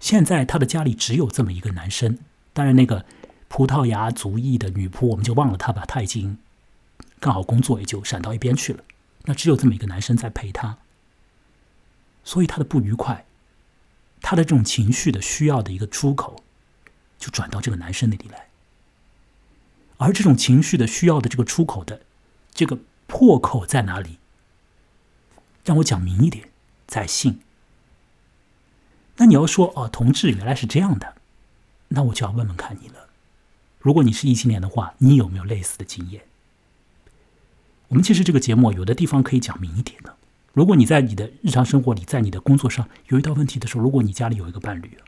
[0.00, 2.18] 现在他的家里只有这么一个男生，
[2.52, 3.04] 当然那个
[3.48, 6.38] 葡萄牙族裔的女仆我们就忘了他吧，他已经
[7.20, 8.84] 刚好工作也就闪到一边去了。
[9.24, 10.78] 那只有这么一个男生在陪他，
[12.24, 13.24] 所以他的不愉快。
[14.20, 16.42] 他的这种情绪的需要的一个出口，
[17.18, 18.48] 就转到这个男生那里来，
[19.98, 22.00] 而这种情绪的需要的这个出口的
[22.52, 24.18] 这个破口在哪里？
[25.64, 26.47] 让我讲明一点，
[26.88, 27.38] 在性。
[29.18, 31.14] 那你要说哦，同志原来是这样的，
[31.88, 33.08] 那我就要问问看你了。
[33.78, 36.24] 如果你是异性恋的话，你有没有类似的经验？
[37.88, 40.16] 我们其实这个节目有的地方可以讲明一点的。
[40.52, 44.98] 如果你在你的日常生活里，在你的工作上有遇到问题的时候，如果你家里有一个伴侣，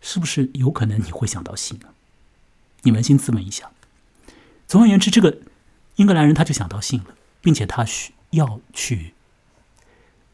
[0.00, 1.88] 是不是有可能你会想到性呢？
[2.82, 3.70] 你扪心自问一下。
[4.66, 5.38] 总而言之，这个
[5.96, 9.14] 英格兰人他就想到性了，并且他需要去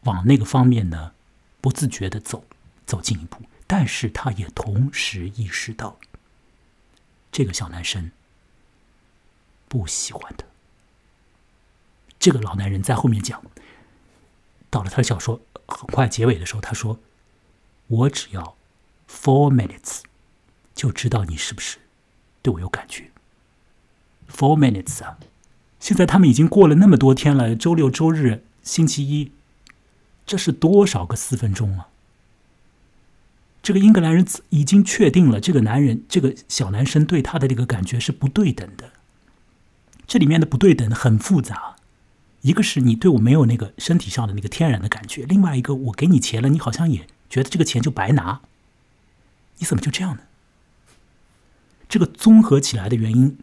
[0.03, 1.13] 往那个方面呢，
[1.61, 2.45] 不自觉的走
[2.85, 5.99] 走进一步，但是他也同时意识到，
[7.31, 8.11] 这个小男生
[9.67, 10.45] 不喜欢他。
[12.19, 13.41] 这个老男人在后面讲。
[14.69, 16.99] 到了他的小说很快结尾的时候，他说
[17.85, 18.57] ：“我只要
[19.07, 19.99] four minutes
[20.73, 21.77] 就知道你是不是
[22.41, 23.11] 对我有感觉。
[24.27, 25.19] four minutes 啊，
[25.79, 29.31] 现在他们已经过了那么多天了，周六、周日、星期一，
[30.25, 31.87] 这是多少个四分钟啊？
[33.61, 38.91] 这个英格兰人已经确定了，这个男人，这个小男生对他的这个感觉是不对等的。
[40.05, 41.77] 这里面的不对等很复杂，
[42.41, 48.41] 一个是你对我没有那个身体上的那个天然的感觉，另外一个我给你钱了，你好像也觉得这个钱就白拿。
[49.59, 50.23] 你怎么就这样呢？
[51.87, 53.37] 这个综合起来的原因，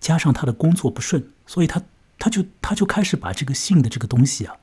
[0.00, 1.82] 加上他的工作不顺，所以他
[2.18, 4.56] 他就他就开始把这个性的这个东西啊，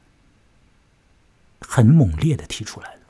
[1.61, 3.01] 很猛烈的提出来了。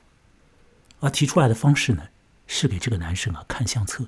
[1.00, 2.04] 而提出来的方式呢，
[2.48, 4.06] 是给这个男生啊看相册。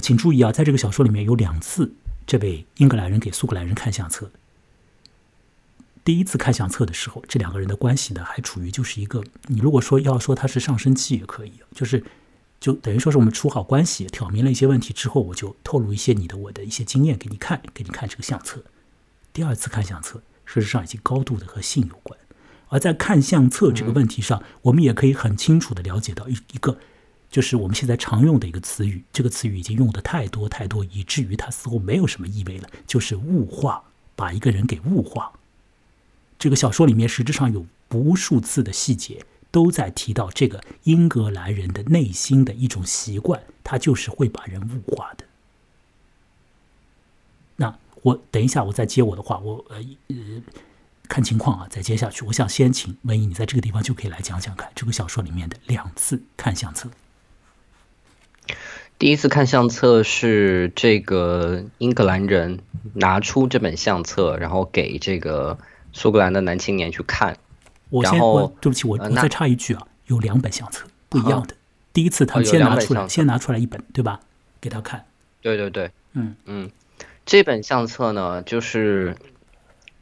[0.00, 1.92] 请注意啊，在这个小说里面有两次，
[2.26, 4.30] 这位英格兰人给苏格兰人看相册。
[6.04, 12.02] 第一次看相册的时候，这两个人的关系呢，还处于就是一个，你如果说要说他是上升期也可以，就是
[12.58, 18.64] 就等于说是我们处好关系，挑明了一些问题之后，我就透露一些你的我的一些经验给你看，给你看这个相册。
[19.32, 22.18] 第二次看相册，事实上已经高度的和性有关。
[22.72, 26.78] 而在看相册这个问题上，我们也可以很清楚的了解到一一个，
[27.30, 33.84] 就是我们现在常用的一个词语，这个词语已经用的太多太多，以至于它似乎没有什么意味了，就是物化，
[34.16, 35.32] 把一个人给物化。
[36.38, 45.26] 这个小说里面实质上有无数次的细节都在提到这个英格兰人的内心的一种习惯，他就是会把人物化的。
[47.56, 49.76] 那我等一下我再接我的话，我呃
[50.08, 50.16] 呃。
[51.12, 52.24] 看情况啊，再接下去。
[52.24, 56.88] 我想先请文艺，你在这个地方就可以来讲讲看这个小说里面的两次看相册。
[58.98, 62.60] 第一次看相册是这个英格兰人
[62.94, 65.58] 拿出这本相册，然后给这个
[65.92, 67.36] 苏格兰的男青年去看。
[67.90, 68.18] 我先，
[68.62, 71.54] 对不起，我我再插一句啊，有两本相册不一样的。
[71.92, 74.18] 第一次他们先拿出来，先拿出来一本，对吧？
[74.62, 75.04] 给他看。
[75.42, 76.70] 对对对，嗯嗯，
[77.26, 79.14] 这本相册呢，就是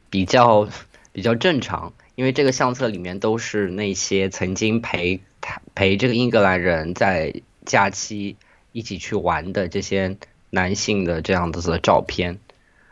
[0.09, 0.69] 比较。
[1.13, 8.37] 比较正常，因为这个相册里面都是那些曾经陪他陪这个英格兰人在假期
[8.71, 10.17] 一起去玩的这些
[10.49, 12.39] 男性的这样子的照片，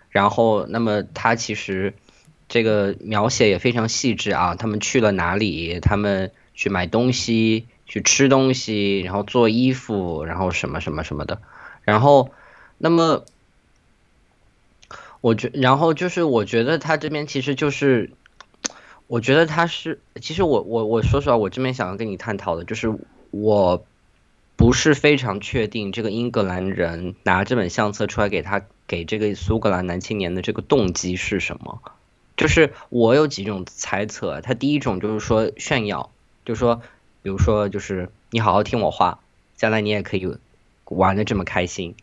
[0.09, 1.93] 然后那么他其实
[2.47, 11.41] 这个描写也非常细致啊，他们去了哪里，他们去买东西，去吃东西，然后做衣服，然后什么什么什么的，
[11.83, 12.31] 然后
[12.77, 13.23] 那么。
[15.21, 18.11] 我觉，然后就是我觉得他这边其实就是，
[19.07, 22.97] 我觉得他是，其实我我我说实话，我这边想要跟你探讨的就是，
[23.31, 23.83] 我
[24.55, 31.81] 不是非常确定这个英格兰人拿这本相册出来给他给这个苏格兰男青年的这个动机是什么，
[32.37, 36.11] 就是我有几种猜测，他第一种就是说炫耀，
[36.45, 36.81] 就说，
[37.21, 39.19] 比如说就是你好好听我话，
[39.57, 40.37] 将来你也可以
[40.85, 41.95] 玩的这么开心，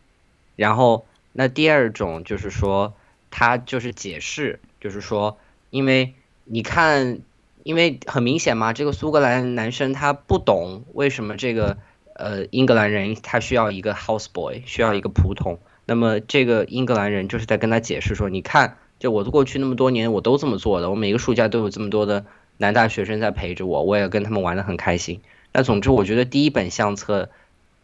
[0.55, 2.93] 然后那第二种就是说。
[3.39, 5.37] 他就是解释，就是说，
[5.69, 6.15] 因为
[6.47, 7.19] 你看，
[7.65, 11.77] 因为很明显嘛，这个苏格兰男生他不懂为什么这个
[12.15, 15.59] 呃英格兰人他需要一个 house boy，需要一个仆从。
[15.85, 22.25] 那么这个英格兰人就是在跟他解释说，你看，就我过去那么多年我都这么做的，我每个暑假都有这么多的
[22.57, 25.21] 男大学生在陪着我，我也跟他们玩的很开心。
[25.53, 27.29] 那总之，我觉得第一本相册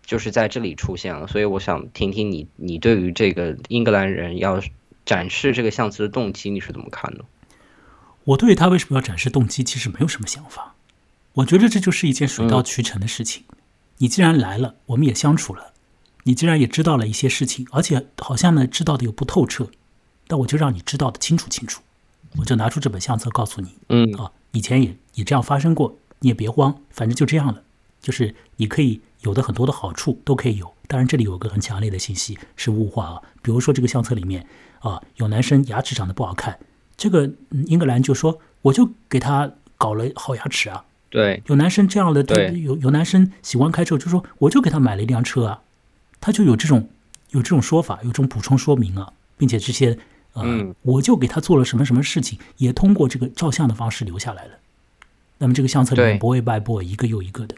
[0.07, 4.63] 就是在这里出现了，所以我想听听你，你对于这个英格兰人要。
[5.05, 7.25] 展示这个相册的动机，你是怎么看的？
[8.25, 10.77] 我对他为什么要展示动机，其实没有什么想法。
[11.33, 13.43] 我觉得这就是一件水到渠成的事情。
[13.99, 15.73] 你既然来了，我们也相处了，
[16.23, 19.71] 你既然也知道了一些事情，而且好像呢知道的又不透彻，
[20.29, 21.83] 那我就让你知道的清楚清楚。
[22.37, 27.63] 我就拿出这本相册告诉你，嗯啊，以前也也这样发生过，你也别慌，反正就这样了。
[28.01, 34.47] 就是你可以有的很多的好处都可以有，当然这里有个很强烈的信息是物化啊，比如说这个相册里面。
[34.83, 36.59] 啊，有男生牙齿长得不好看，
[36.97, 37.31] 这个
[37.67, 40.85] 英格兰就说，我就给他搞了好牙齿啊。
[41.09, 42.23] 对，有男生这样的，
[42.53, 45.63] 有有男生喜欢开车，就说我就给他买了一辆车啊，
[46.21, 46.89] 他就有这种
[47.31, 49.99] 有这种说法，有这种补充说明啊，并且这些
[50.33, 54.53] 呃，我就给他做了什么什么事情，也通过这个照相的方式留下来了。
[55.39, 57.55] 那么这个相册里面 boy by boy 一个又一个的，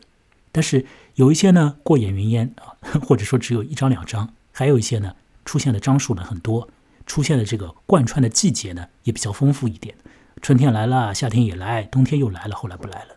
[0.51, 2.75] 但是有一些呢过眼云烟啊，
[3.07, 5.14] 或者说只有一张两张，还有一些呢
[5.45, 6.68] 出现的张数呢很多。
[7.07, 9.95] 出现的这个贯穿的季节呢，也比较丰富一点。
[10.43, 13.17] 春天来了，夏天也来，冬天又来了，后来不来了，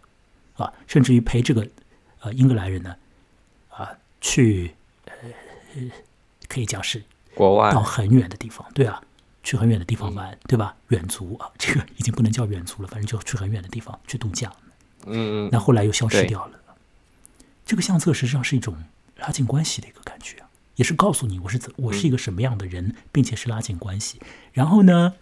[0.66, 1.68] 啊，甚至于陪这个
[2.22, 2.96] 呃英格兰人呢，
[3.70, 4.76] 啊，去
[5.06, 5.14] 呃
[6.48, 7.04] 可以讲是
[7.36, 9.02] 国外到很远的地方，对啊，
[9.44, 10.76] 去很远的地方玩，对吧？
[10.90, 14.52] 远足啊， 这个已经不能叫远足了，反正就去很远的地方去度假。
[15.06, 15.50] 嗯嗯。
[15.52, 16.60] 那后来又消失掉了。
[17.66, 18.76] 这个相册实际上是一种
[19.18, 20.38] 拉近关系的一个感觉。
[20.78, 24.20] 也是告诉你我是怎我是一个什么样的人，并且是拉近关系。
[24.54, 25.14] 然后呢，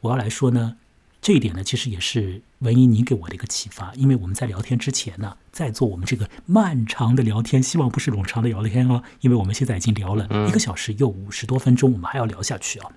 [0.00, 0.76] 我要来说呢，
[1.20, 12.90] 这一点呢，其实也是文怡你给我的一个启发，因为我们在聊天之前呢，在做我们这个漫长的聊天，希望不是冗长的聊天哦，因为我们现在已经聊了一个小时又五十多分钟，我们还要聊下去啊。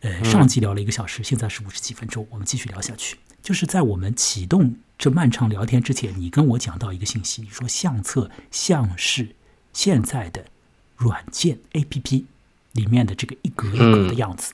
[0.00, 3.18] 呃，上集聊了一个小时，现在是五十几分钟，我们继续聊下去。
[3.42, 9.34] 就是在我们启动这漫长聊天之前，你跟我讲到一个信息，你说相册像是
[9.72, 10.44] 现在的
[10.98, 12.26] 软件 A P P
[12.72, 14.52] 里面的这个一格一格的样子，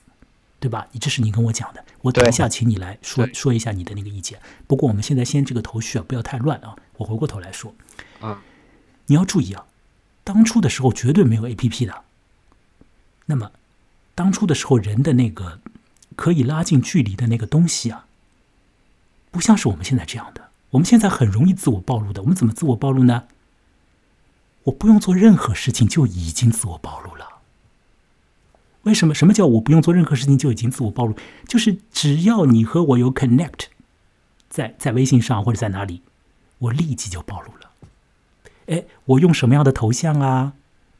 [0.60, 0.86] 对吧？
[0.92, 4.38] 你这是你跟我讲的，我等一下请你来说说一下你的那个意见。
[4.68, 6.76] 不过我们现在先这个头绪啊，不要太乱啊。
[6.98, 7.74] 我回过头来说，
[8.20, 8.40] 啊，
[9.06, 9.66] 你要注意啊，
[10.22, 12.04] 当初的时候绝对没有 A P P 的，
[13.26, 13.50] 那么。
[14.16, 15.58] 当初的时候，人的那个
[16.14, 18.06] 可以拉近距离的那个东西啊，
[19.32, 20.50] 不像是我们现在这样的。
[20.70, 22.22] 我们现在很容易自我暴露的。
[22.22, 23.24] 我们怎么自我暴露呢？
[24.64, 27.28] 我不用做任何事情就已经自我暴露了。
[28.82, 29.14] 为什么？
[29.14, 31.14] 什么叫我不用做任何事情就已经自我暴露？
[31.48, 33.66] 就是只要你和我有 connect，
[34.48, 36.02] 在在微信上或者在哪里，
[36.58, 37.70] 我立即就暴露了。
[38.66, 40.52] 哎，我用什么样的头像啊？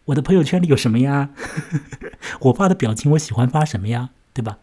[0.06, 1.30] 我的朋友圈里有什么呀？
[2.40, 4.10] 我发的表情我喜欢发什么呀？
[4.32, 4.58] 对吧？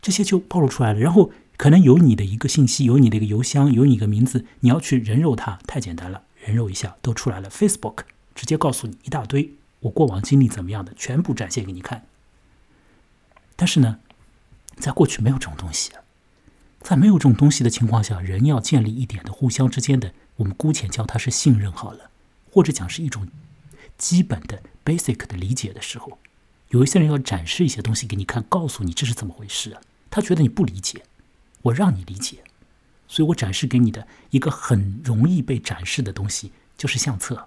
[0.00, 0.98] 这些就暴露出来了。
[0.98, 7.48] 然后可能有你的一个信息，有你的一个邮箱，有你一个名字，你要去人肉它，太简单了，人肉一下都出来了。
[7.50, 7.98] Facebook
[8.36, 12.06] 直接告诉你一大堆，我过往经历怎么样的，全部展现给你看。
[13.56, 13.98] 但是呢，
[14.76, 15.90] 在过去没有这种东西，
[16.80, 22.10] 在没有这种东西的情况下，人要建立一点的互相之间的，我们姑且叫它是信任好了，
[22.52, 23.26] 或者讲是一种。
[23.98, 26.18] 基本的 basic 的理解的时候，
[26.68, 29.80] 有一些人要展示一些东西给你看，告诉你这是怎么回事啊？
[30.10, 31.02] 他觉得你不理解，
[31.62, 32.44] 我让你理解，
[33.08, 37.46] 所以我展示给你的一个很容易被展示的东西就是相册。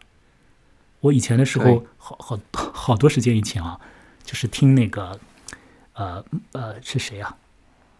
[1.02, 3.80] 我以前的时候，好好好多时间以前啊，
[4.24, 5.20] 就是听那个，
[5.93, 7.36] 呃呃是谁啊？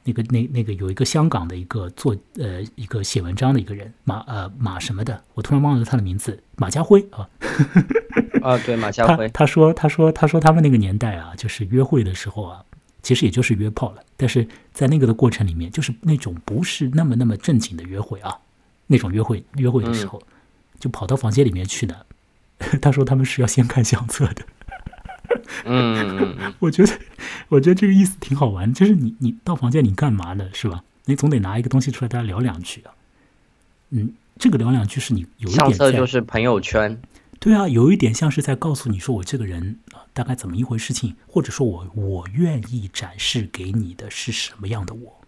[0.04, 7.30] 那个那那个有一个香港的一个做呃一个写文章的一个人马呃马什么的，我突然忘了他的名字，马家辉啊。
[8.41, 12.64] 啊，对，马家辉，他说，他说，他说，他们那个年代啊，就是约会的时候啊，
[13.04, 14.02] 其实也就是约炮了。
[14.16, 18.39] 但是在那个的过程里面，就是那种不是那么那么正经的约会啊，
[18.88, 20.22] 那种约会约会的时候，
[20.80, 22.06] 就跑到房间里面去的。
[22.82, 24.43] 他说他们是要先看相册的。
[25.66, 26.99] 嗯， 我觉得，
[27.49, 30.49] 我觉得这个意思挺好玩，就是你你到房间你干嘛呢？
[30.53, 30.84] 是吧？
[31.05, 32.91] 你总得拿一个东西出来，大家聊两句啊。
[33.89, 36.99] 嗯，这个聊两句是你有一点相册就是朋友圈。
[37.39, 45.19] 对啊，有一点像是在告诉你说我这个人啊，大概怎么一回事情，或者说我我愿意展示给你的是什么样的我。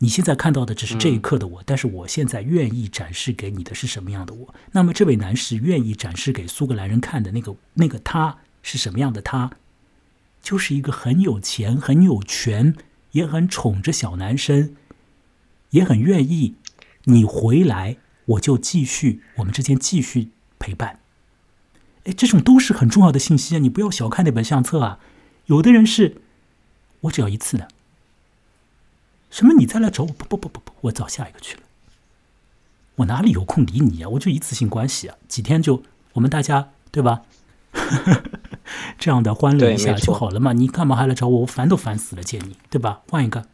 [0.00, 4.54] 你现在看到的只是这一刻的我，但是我现在愿意展示给你的是什么样的我？
[4.72, 9.50] 那么这位男士愿意展示给苏格兰人看的那个那个他是什么样的他？
[10.40, 12.76] 就是一个很有钱、很有权，
[13.10, 14.76] 也很宠着小男生，
[15.70, 16.54] 也很愿意
[17.04, 17.96] 你回来，
[18.26, 20.30] 我就继续我们之间继续
[20.60, 21.00] 陪伴。
[22.04, 23.58] 哎，这种都是很重要的信息啊！
[23.58, 25.00] 你不要小看那本相册啊。
[25.46, 26.22] 有的人是，
[27.00, 27.68] 我只要一次的。
[29.30, 29.54] 什么？
[29.54, 30.08] 你再来找我？
[30.08, 31.62] 不不不不不，我找下一个去了。
[32.96, 34.08] 我哪里有空理你啊？
[34.08, 35.82] 我就一次性关系啊，几天就
[36.14, 37.22] 我们大家对吧？
[38.98, 40.52] 这样的欢乐一下就好了嘛。
[40.52, 41.40] 你干嘛还来找我？
[41.40, 43.02] 我烦都烦死了，见你对吧？
[43.08, 43.46] 换一个。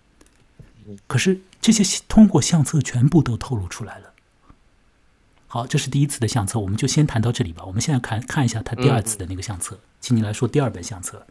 [1.06, 4.12] 可是这些通过相册全部都透露出来了。
[5.46, 7.64] 好，这是第一次的相册，我们就先谈到这里吧。
[7.64, 11.26] 我们现在看看一下他第二次的那个相册，请你来说第二本相册。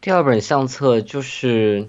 [0.00, 1.88] 第二本相册就是，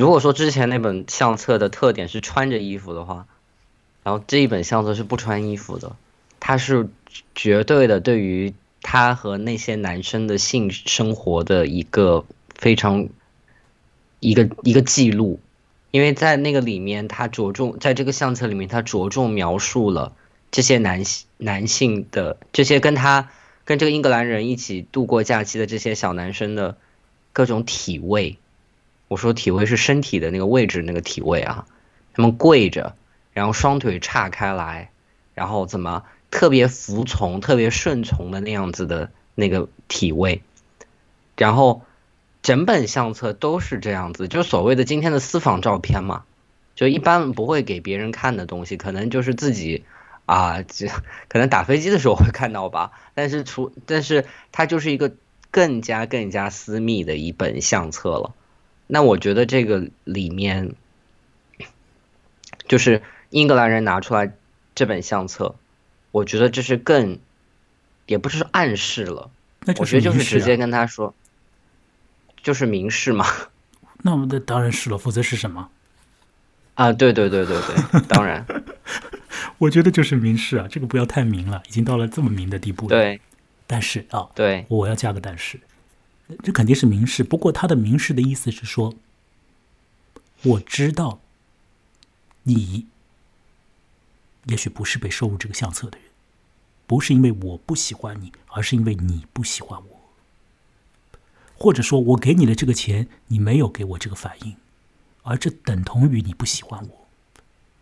[0.00, 3.26] 如果说之前那本相册的特点是穿着衣服的话，
[4.02, 5.96] 然后这一本相册是不穿衣服的，
[6.38, 6.88] 它是
[7.34, 12.24] 绝对的对于他和那些男生的性生活的一个
[12.54, 13.08] 非常
[14.20, 15.40] 一个一个记录。
[15.92, 20.12] 因为在那个里面，他着重在这个相册里面，他着重描述了
[20.50, 23.30] 这些男性男性的这些跟他
[23.64, 26.76] 跟这个英格兰人一起度过假期的这些小男生的
[27.32, 28.36] 各种体位。
[29.08, 31.66] 我说体位是身体的那个位置那个体位啊，
[32.14, 32.94] 他们跪着，
[33.32, 34.90] 然后双腿岔开来，
[35.34, 40.42] 然后怎么特别服从、特别顺从的那样子的那个体位，
[41.36, 41.82] 然后。
[42.42, 46.22] 整本相册都是这样子，就所谓的今天的私房照片嘛，
[46.76, 49.82] 就一般不会给别人看的东西，可能就是自己
[50.26, 50.62] 啊，
[51.26, 52.92] 可能打飞机的时候会看到吧。
[53.14, 55.12] 但是除，但是它就是一个
[55.50, 58.32] 更加更加私密的一本相册了。
[58.86, 60.74] 那我觉得这个里面，
[62.68, 64.32] 就是英格兰人拿出来
[64.74, 65.56] 这本相册，
[66.10, 67.18] 我觉得这是更
[68.06, 69.30] 也不是暗示了，
[69.64, 71.14] 那就我觉得就是直接跟他说，
[72.42, 73.26] 就是明示嘛。
[74.02, 75.68] 那我们的当然是了，否则是什么？
[76.74, 78.46] 啊，对对对对对，当然，
[79.58, 83.20] 我觉得就是明示啊，这个不要太明了，已经到了这么明的地步了。，对
[83.66, 85.58] 但是啊，对，我要加个但是，
[86.42, 87.22] 这肯定是明示。
[87.22, 88.94] 不过他的明示的意思是说，
[90.42, 91.20] 我知道
[92.42, 92.86] 你
[94.46, 96.08] 也许不是被收入这个相册的人，
[96.86, 100.00] 不是因为我不喜欢你，而是因为你不喜欢我，
[101.56, 104.56] 或者说我给你的这个钱，你没有给我这个反应，
[105.22, 107.06] 而这等同于你不喜欢我，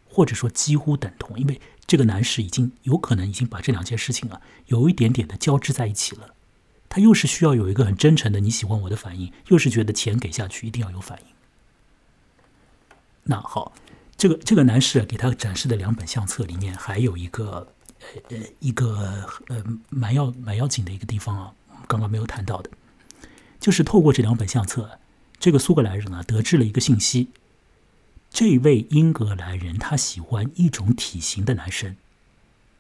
[0.09, 6.35] 或者说几乎等同，因为这个男士已经有可能已经把这两件事情啊有一点点的交织在一起了。
[6.95, 11.35] 他又是需要有一个很真诚的你喜欢我的反应，又是觉得钱给下去一定要有反应。
[13.25, 13.73] 那好，
[14.17, 17.67] 这个这个男士啊给他展示的两本相册里面还有一个
[17.99, 21.53] 呃呃一个呃蛮要蛮要紧的一个地方啊，
[21.89, 22.71] 刚刚没有谈到的，
[23.59, 25.01] 就是透过这两本相册，
[25.41, 27.31] 这个苏格兰人啊得知了一个信息，
[28.31, 31.97] 这位英格兰人他喜欢一种体型的男生，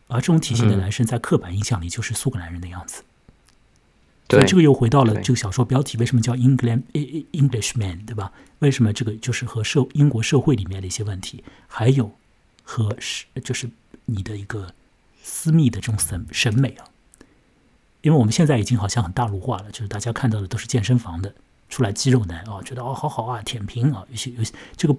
[0.06, 3.02] 而这种体型的嗯男生在刻板印象里就是苏格兰人的样子。
[3.02, 3.08] 对
[4.28, 6.82] 所以这个又回到了这个小说标题，为什么叫 England
[7.32, 8.32] Englishman，对吧？
[8.60, 12.10] 为什么这个就是和社英国社会里面的一些问题，还有
[12.62, 13.68] 和是就是
[14.06, 14.72] 你的一个
[15.22, 16.86] 私密的这种审审美啊？
[18.00, 21.34] 因为我们现在已经好像很大陆化了，就是大家看到的都是健身房的
[21.68, 24.96] 出来肌肉男啊，觉得哦好好啊，舔屏啊，有些有些这个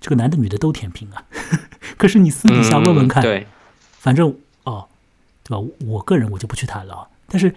[0.00, 1.24] 这个男的女的都舔屏啊。
[1.98, 3.46] 可是你私底下问问看，嗯对，
[3.98, 4.88] 反正哦，
[5.44, 5.72] 对吧？
[5.86, 7.08] 我个人我就不去谈了啊。
[7.26, 7.54] 但是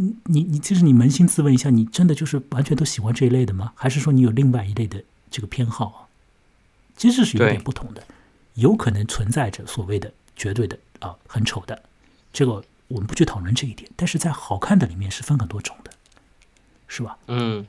[0.00, 3.72] 你你你，其实你扪心自问一下，你真的就是完全都喜欢这一类的吗？
[3.74, 5.98] 还是说你有另外一类的这个偏好啊？
[6.96, 8.04] 其实是有点不同的，
[8.54, 11.82] 有可能存在着所谓的绝对的啊很丑的，
[12.32, 13.90] 这个我们不去讨论这一点。
[13.96, 15.90] 但是在好看的里面是分很多种的，
[16.86, 17.18] 是吧？
[17.26, 17.66] 嗯，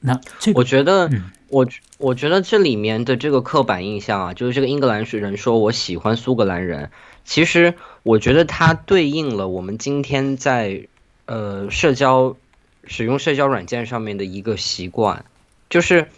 [0.00, 6.90] 那这个我觉得嗯我我觉得这里面的这个刻板印象啊，就是这个英格兰人说我喜欢苏格兰人，
[7.26, 10.88] 其实我觉得它对应了我们今天在
[11.28, 12.36] 呃社交
[12.84, 15.24] 使用社交软件上面的一个习惯，
[15.70, 16.08] 就是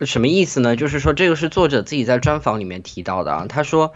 [0.00, 0.76] 什么意思呢？
[0.76, 3.92] 就是说这个是作者自己在专访里面提到的啊，他说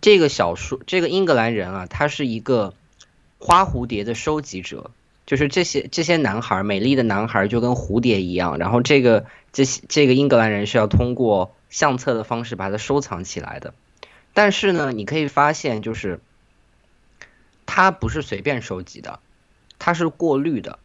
[0.00, 2.74] 这个小说这个英格兰人啊，他是一个
[3.38, 4.90] 花蝴蝶的收集者。
[5.24, 13.74] 就是这些这些男孩，美丽的男孩就跟蝴蝶一样，然后这个这些这个英格兰人是要通过相册的方式把它收藏起来的。
[14.34, 16.20] 但是呢，你可以发现，就是
[17.66, 19.18] 他不是随便收集的，
[19.78, 20.78] 他是过滤的。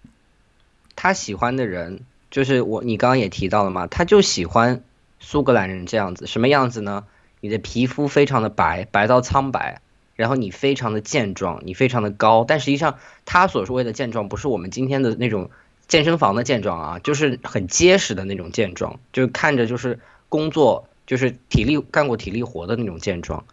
[0.96, 4.84] 他喜欢的人，就是我你刚刚也提到了嘛，他就喜欢
[5.20, 7.06] 苏格兰人这样子，什么样子呢？
[7.40, 9.82] 你的皮肤非常的白，白到苍白，
[10.16, 15.50] 然后你非常的健壮，你非常的高，但实际上他所谓的健壮不是我们今天的那种
[15.88, 23.44] 健身房的健壮啊，就是很结实的那种健壮，就看着就是工作就是体力干过体力活的那种健壮。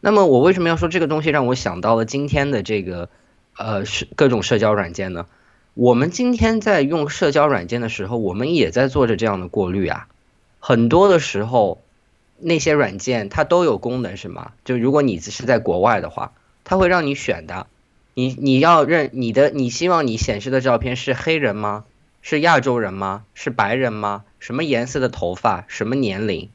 [0.00, 3.10] 那么我为什么要说这个东西让我想到了今天的这个
[3.56, 5.26] 呃是各种社交软件呢？
[5.74, 10.08] 我们今天在用社交软件的时候，我们也在做着这样的过滤啊。
[10.60, 11.82] 很多的时候，
[12.38, 14.52] 那些软件它都有功能，是吗？
[14.64, 16.32] 就如果你是在国外的话，
[16.64, 17.66] 它会让你选的。
[18.14, 21.84] 你你要认你的，你希望你显示的照片是黑人吗？
[22.22, 23.24] 是亚洲人吗？
[23.34, 24.24] 是白人吗？
[24.38, 25.64] 什么颜色的头发？
[25.66, 26.48] 什么年龄？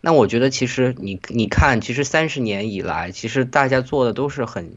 [0.00, 4.76] 那我觉得其实你你看，其实三十年以来，其实大家做的都是很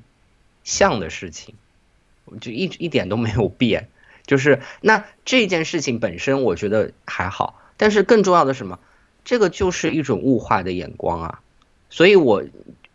[0.64, 1.56] 像的事情，
[2.40, 3.90] 就一一点都没有变。
[4.26, 8.80] 就是那这件事情本身，我觉得还好，但是更重要的什么？
[9.26, 11.40] 这个就是一种物化的眼光啊。
[11.90, 12.44] 所以我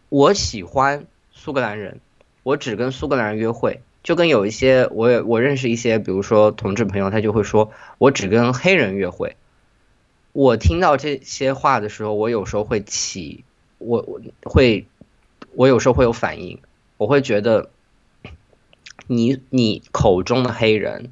[0.09, 2.01] 我喜欢苏格兰人，
[2.43, 9.37] 我只跟苏格兰人约会，就跟有一些我也我认识一些，比如说同志朋友，他就会说我只跟黑人约会。
[10.33, 13.45] 我听到这些话的时候，我有时候会起，
[13.79, 14.87] 我我会，
[15.55, 16.61] 我有时候会有反应，
[16.97, 17.71] 我会觉得，
[19.09, 21.11] 你你口中的黑人，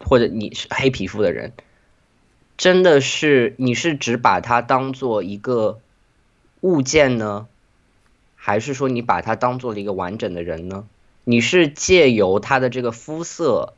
[0.00, 1.52] 或者你是黑皮肤的人，
[2.56, 5.78] 真的是你是只把它当做一个
[6.62, 7.46] 物件呢，
[8.34, 10.86] 还是说你把它当做了一个完整的人呢？
[11.24, 13.74] 你是借由他的这个肤色，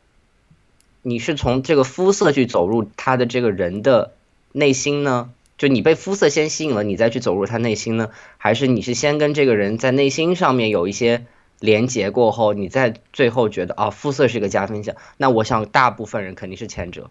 [1.02, 4.12] 你是从这个肤色去走入他的这个人的
[4.52, 5.32] 内心呢？
[5.58, 8.10] 就你被肤色先吸引了，你再去走入他内心呢？
[8.38, 11.26] 还是你是先跟这个人在内心上面有一些
[11.62, 14.96] 连结过后，你再最后觉得啊，肤色是一个加分项？
[15.16, 17.08] 那我想大部分人肯定是前者，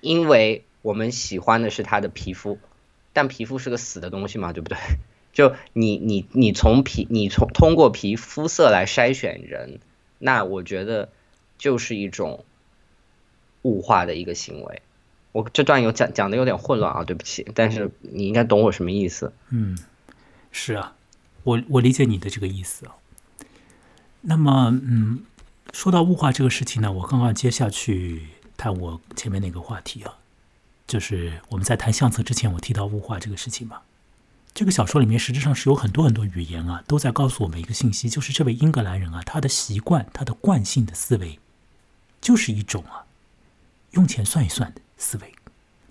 [0.00, 2.58] 因为我们喜欢的是他的皮肤，
[3.12, 4.76] 但皮肤是个死的东西嘛，对不对？
[5.32, 9.78] 就你你你从皮你从通过皮肤色来筛选人，
[10.18, 11.10] 那我觉得
[11.56, 12.44] 就是一种
[13.62, 14.82] 物化的一个行为。
[15.30, 19.32] 我这段有讲讲的有点混乱啊，对不起，但是你应该懂我什么意思。
[19.50, 19.78] 嗯，
[20.50, 20.96] 是啊，
[21.44, 22.86] 我我理解你的这个意思。
[24.20, 25.20] 那么，嗯，
[25.72, 30.14] 说到物化这个事情呢，我刚刚接下去谈我前面那个话题啊，
[30.86, 33.78] 就是我们在谈相册之前，我提到物化这个事情嘛。
[34.54, 41.38] 这个小说里面实质上是有很多很多语言啊，都在告诉我们一个信息，就是这位英格兰人啊，他的习惯，他的惯性的思维，
[42.20, 43.06] 就是一种啊，
[43.92, 45.32] 用钱算一算的思维。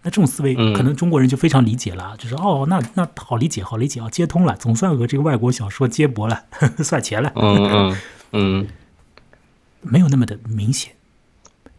[0.07, 6.45] 那这种思维，可能中国人就非常理解了，就是哦，那那好理解，好理解啊，接通了，总算和这个外国小说接驳了，
[6.81, 7.29] 算钱了。
[7.35, 7.97] 嗯嗯
[8.31, 8.67] 嗯，
[9.83, 10.93] 没有那么的明显，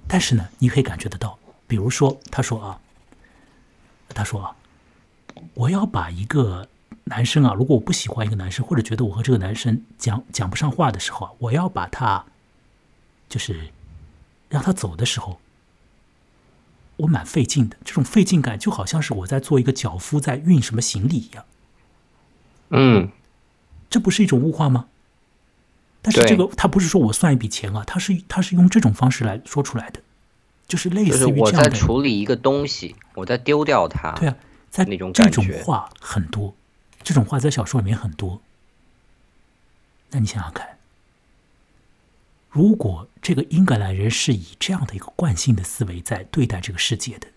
[0.07, 2.79] 但是呢，你可以感觉得到，比如说，他说啊，
[4.14, 4.55] 他说啊，
[5.55, 6.68] 我要把一个。
[7.05, 12.22] 男生啊，如果我不喜欢一个男生，或者觉得我和这个男生讲讲不上话的时候啊，我要把他，
[13.31, 13.70] 就是
[14.51, 15.41] 让他走的时候，
[16.99, 17.76] 我蛮费劲的。
[17.84, 21.44] 这种费劲感就好像是我在做一个脚夫在运什么行李一样。
[22.70, 23.11] 嗯，
[23.90, 24.86] 这不是一种物化吗？
[26.01, 30.01] 但是这个他不是说我算一笔钱啊，他是他是用这种方式来说出来的，
[30.68, 34.12] 就是类似于我在处理一个东西，我在丢掉它。
[34.12, 34.36] 对啊，
[34.70, 36.55] 在那种这种话很多。
[37.03, 38.42] 这种话在小说里面很多，
[40.11, 40.78] 那你想想看，
[42.49, 47.28] 如果这个英格兰人是以这样的一个惯性的思维在对待这个世界的，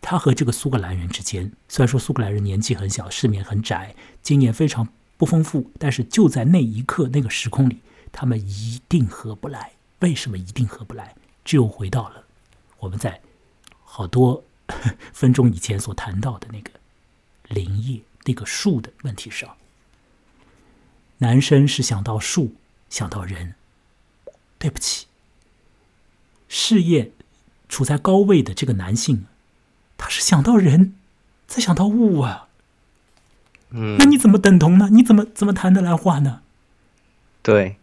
[0.00, 7.78] 他和这个苏格兰人之间，虽然说苏格兰人年纪很小，世面很窄，经验非常不丰富，但是就在那一刻那个时空里，
[8.12, 9.72] 他们一定合不来。
[10.00, 11.14] 为什么一定合不来？
[11.44, 12.24] 只有回到了
[12.80, 13.20] 我们在
[13.84, 14.44] 好多
[15.12, 16.70] 分钟以前所谈到的那个
[17.48, 18.00] 林业。
[18.28, 19.56] 那个树的问题上，
[21.18, 22.56] 男生是想到树，
[22.90, 23.54] 想到人。
[24.58, 25.06] 对不起，
[26.48, 27.12] 事业
[27.68, 29.26] 处在高位的这个男性，
[29.96, 30.94] 他是想到人，
[31.46, 32.48] 再想到物啊。
[33.70, 34.88] 嗯，那你怎么等同呢？
[34.90, 36.42] 你怎么怎么谈得来话呢？
[37.42, 37.76] 对。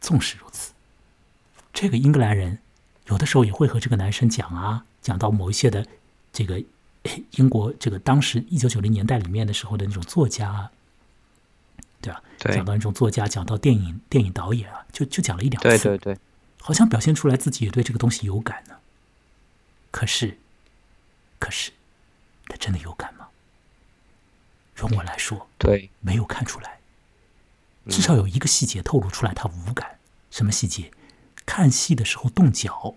[0.00, 0.72] 纵使如此，
[1.72, 2.58] 这个英格兰人
[3.06, 5.86] 有的时候也会和这个男生讲啊，讲到某一些的
[6.32, 6.62] 这个。
[7.32, 10.70] 英国这个当时一九九零年代里面的时候的那种作家，
[12.02, 12.22] 对吧？
[12.38, 16.18] 讲到一种作家，讲到电影电影导演啊，就就讲了一两次，对对对，
[16.60, 18.74] 好像表现出来自己也对这个东西有感呢。
[19.90, 20.38] 可是，
[21.38, 21.70] 可是，
[22.48, 23.28] 他真的有感吗？
[24.74, 26.80] 容我来说，对，没有看出来。
[27.88, 29.98] 至少有一个细节透露出来，他无感。
[30.30, 30.90] 什么细节？
[31.44, 32.94] 看戏的时候动脚。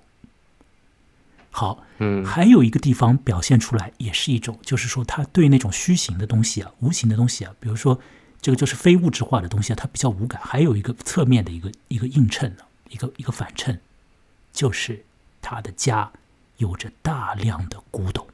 [1.51, 7.99] 好，嗯，还有一个地方表现出来，也是一种，就是说他对那种虚形的东西啊、无形的东西啊，比如说
[8.45, 10.39] 这个就是非物质化的东西啊，它比较无感。
[10.39, 13.79] 还有一个侧面的一个一个映衬呢，一个一个反衬，
[14.53, 15.03] 就是
[15.41, 16.11] 他的家
[16.57, 18.27] 有着大量的古董，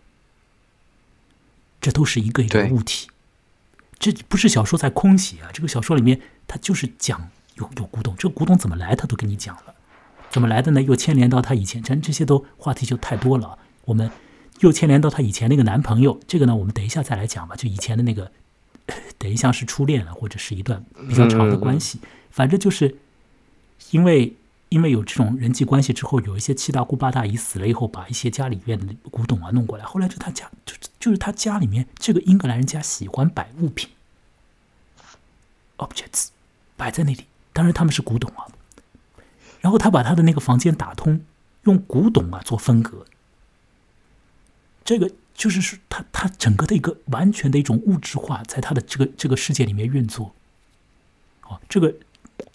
[1.80, 3.08] 这都是一个一个物体，
[4.00, 9.76] 这不是小说在空写啊，这个小说里面他就是讲有有古董，这个古董怎么来，他都跟你讲了。
[10.30, 10.82] 怎么来的呢？
[10.82, 13.58] 又牵连到他以前，咱这些都话题就太多了。
[13.86, 14.12] 我们
[14.60, 17.56] 又牵连到他以前那个男朋友，这个呢，我们等一下再来讲吧。
[17.56, 18.30] 就以前的那个，
[19.18, 22.00] 等于像是初恋了，或者是一段比较长的关系。
[22.30, 22.98] 反正就是
[23.92, 24.36] 因为
[24.70, 29.84] 因为有这种人际关系之后，有一些七大姑八大姨死了以后，把一些家里面的古董啊弄过来。
[29.84, 33.90] 后来就他家就就是他家里面这个英格兰人家喜欢摆物品
[35.78, 36.30] ，objects
[36.78, 37.26] 摆在那里。
[37.54, 38.48] 当然他们是古董啊。
[39.60, 41.22] 然后他把他的那个房间打通，
[41.64, 43.06] 用古董啊做分隔。
[44.84, 50.34] 这个就是说，他他整个的一个完全的一种物质化，在他的这个这个世界里面运作。
[51.44, 51.96] 哦，这个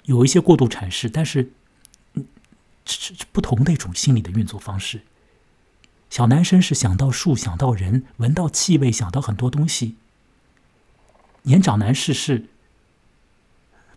[0.04, 1.50] 有一些过度阐释，但是，
[2.14, 2.26] 嗯，
[2.86, 5.02] 是不同的一种心理的运作方式。
[6.10, 9.96] 小男生是想到树，想到人，闻到气味，想到很多东西。
[11.42, 12.46] 年长男士是。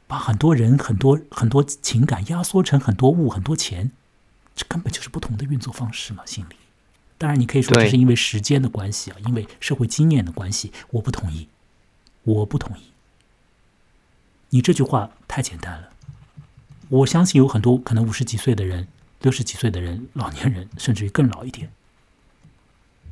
[0.07, 3.91] 把很多人、很多很多情感压缩成很多物、很多钱，
[4.55, 6.25] 这根本就是不同的运作方式嘛。
[6.25, 6.55] 心理，
[7.19, 10.71] 当然你可以说这是因为时间的关系啊，因为社会经验的关系。
[10.91, 11.47] 我不同意，
[12.23, 12.85] 我不同意。
[14.49, 15.89] 你这句话太简单了。
[16.87, 18.87] 我相信有很多可能五十几岁的人、
[19.21, 21.69] 六十几岁的人、老年人，甚至于更老一点，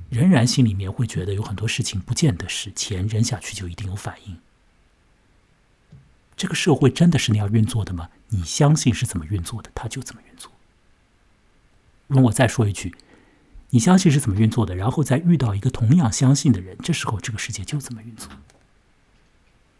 [0.10, 4.38] 仍然心里面会觉得有很多事情不见得是钱扔下去就一定有反应。
[6.36, 8.10] 这个社会真的是那样运作的吗？
[8.30, 10.52] 你相信是怎么运作的，它就怎么运作。
[12.08, 12.96] 容我再说一句，
[13.78, 18.28] 你相信是怎么运作的，然后再遇到一个同样相信的人，这时候这个世界就怎么运作。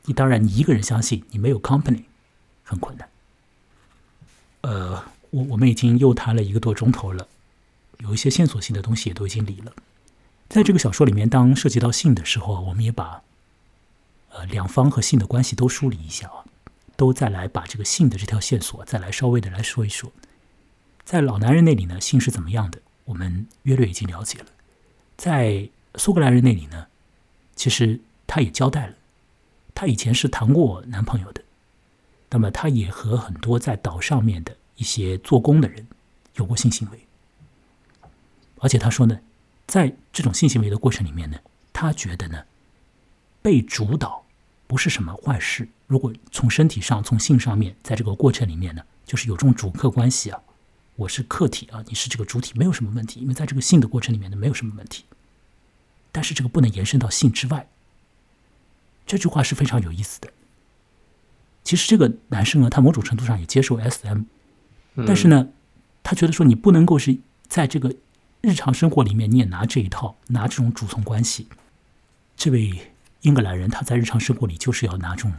[0.06, 2.04] 你当然，你一个人相信，你没有 company，
[2.64, 3.10] 很困难。
[4.62, 7.28] 呃，我我们已经又谈了一个多钟头了，
[7.98, 9.74] 有一些线索性的东西也都已经理了。
[10.48, 13.24] 在这个小说里面，当涉及到性的时候，我们也把
[14.30, 16.46] 呃两方和性的关系都梳理一下啊，
[16.96, 20.12] 都再来把这个性的这条线索再来稍微的来说一说。
[21.04, 22.80] 在老男人那里呢，性是怎么样的？
[23.08, 24.46] 我们约略已经了解了。
[25.16, 26.88] 在苏格兰人那里呢，
[27.56, 28.94] 其实他也交代了，
[29.74, 31.42] 他以前是谈过男朋友的，
[32.30, 35.88] 那么他也和很多在岛上面的一些做工的人
[36.36, 37.00] 有过性行为，
[38.60, 39.18] 而且他说呢，
[39.66, 41.40] 在这种性行为的过程里面呢，
[41.72, 42.44] 他觉得呢，
[43.42, 44.26] 被主导
[44.68, 45.68] 不是什么坏事。
[45.88, 50.40] 如果从身体上、从性上面，在这个过程里面呢，就是有这种主客关系啊。
[50.98, 55.06] 我是客体啊，你是这个主体，没有什么问题，因为在这个性的过程里面呢，没有什么问题。
[56.12, 57.70] 但是这个不能延伸到性之外。
[59.06, 60.34] 这句话是非常有意思的。
[61.64, 64.24] 其实这个男生啊，他某种程度上也接受 SM，
[65.06, 65.50] 但是呢，
[66.02, 67.16] 他觉得说你不能够是
[67.48, 67.96] 在这个
[68.42, 71.48] 日常生活里面你也拿这一套，拿这种主从关系。
[72.36, 72.92] 这位
[73.22, 75.34] 英格兰人他在日常生活里就是要拿这种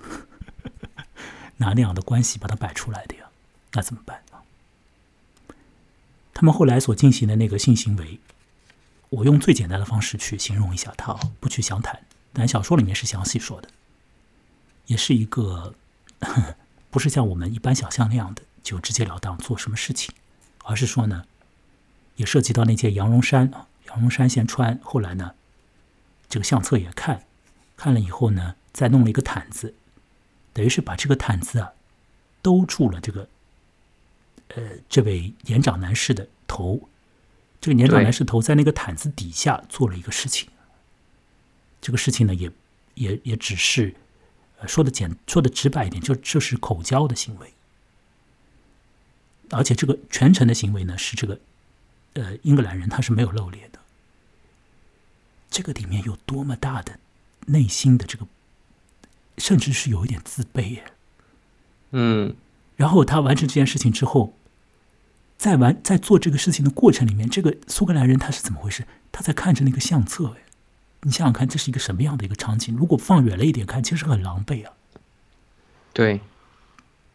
[1.58, 3.26] 拿那样的关系把它摆出来的呀，
[3.72, 4.22] 那怎么办？
[6.38, 8.20] 他们后来所进行的那个性行为，
[9.08, 12.00] 我用最简单的方式去形容一下它，不去详谈。
[12.32, 13.68] 但小说里面是详细说的，
[14.86, 15.74] 也是一个
[16.90, 20.14] 不是像我们一般想象那样的就直截了当做什么事情，
[20.62, 21.24] 而是说呢，
[22.14, 25.34] 也涉及到那件羊绒衫啊，羊绒衫先穿，后来呢，
[26.28, 27.24] 这个相册也看，
[27.76, 29.74] 看了以后呢，再弄了一个毯子，
[30.52, 31.72] 等于是把这个毯子啊
[32.40, 33.28] 兜住了这个。
[34.54, 36.88] 呃，这位年长男士的头，
[37.60, 40.48] 这个年长男士头在那个毯子底下做了一个事情。
[41.82, 42.50] 这个事情呢，也
[42.94, 43.94] 也也只是
[44.66, 47.52] 说的简说的直白一点，就就是口交的行为。
[49.50, 51.38] 而且这个全程的行为呢，是这个
[52.14, 53.78] 呃英格兰人他是没有露脸的。
[55.50, 56.98] 这个里面有多么大的
[57.46, 58.26] 内心的这个，
[59.36, 60.84] 甚至是有一点自卑耶。
[61.90, 62.34] 嗯。
[62.76, 64.37] 然后他完成这件事情之后，
[65.38, 68.84] 在完在做这个事情的过程里面，这个苏格兰人他是怎么回事？
[69.12, 70.42] 他在看着那个相册，哎，
[71.02, 72.76] 你想想看，这是一个什么样的一个场景？
[72.76, 74.72] 如果放远了一点看，其实很狼狈啊。
[75.92, 76.20] 对，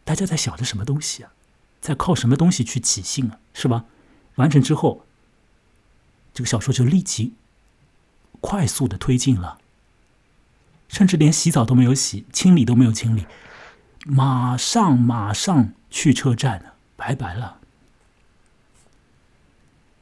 [0.04, 1.32] 大家在想着什么东西啊？
[1.82, 3.38] 在靠什么东西去起兴啊？
[3.52, 3.84] 是吧？
[4.36, 5.04] 完成之后，
[6.32, 7.34] 这个小说就立即
[8.40, 9.58] 快速的推进了，
[10.88, 13.26] 甚至连洗澡都没有洗，清理都没有清理。
[14.06, 17.60] 马上，马上去车站了，拜拜了。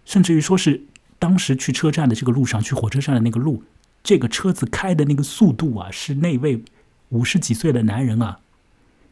[0.05, 0.85] 甚至于说是
[1.19, 3.65] 当时去车站的这个路上，去火车站的那个路，
[4.03, 6.63] 这个车子开的那个速度啊，是那位
[7.11, 8.41] 五十几岁的男人啊，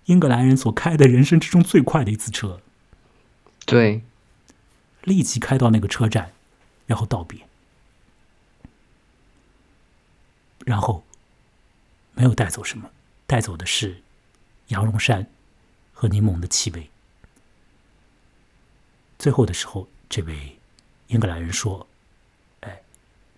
[0.07, 2.61] 英格兰人所开的人生之中最快的一次车。
[3.65, 4.03] 对，
[5.05, 6.33] 立即开到那个车站，
[6.87, 7.41] 然后道别，
[10.65, 11.05] 然后
[12.15, 12.91] 没有带走什么，
[13.27, 14.03] 带走的是。
[14.71, 15.27] 羊绒衫
[15.93, 16.89] 和柠檬的气味。
[19.19, 20.60] 最后的时候，这位
[21.11, 21.87] 英格兰人说
[22.67, 22.81] ：“哎，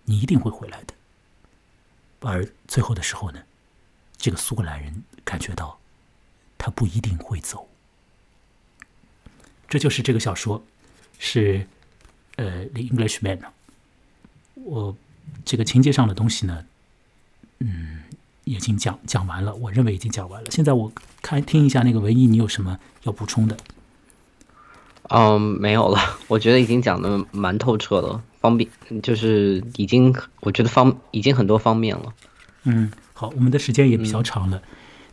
[0.05, 0.93] 你一定会回来的。”
[2.21, 3.43] 而最后的时候呢，
[4.17, 5.77] 这个苏格兰人感觉到
[6.57, 7.67] 他不一定会走。
[9.67, 10.63] 这就是这个小说，
[11.19, 11.67] 是
[12.37, 13.39] 呃《The Englishman》。
[14.55, 14.95] 我
[15.43, 16.65] 这个情节上的东西呢，
[17.59, 18.03] 嗯。
[18.45, 20.51] 已经讲讲完了，我认为已经讲完了。
[20.51, 23.57] 现在我看听一下那个文艺，你有什么要补充的？
[25.15, 25.99] 嗯，没有了。
[26.27, 28.67] 我觉得已经讲的蛮透彻了，方便
[29.03, 32.13] 就是已经，我觉得方已经很多方面了。
[32.63, 34.59] 嗯，好，我们的时间也比较长了。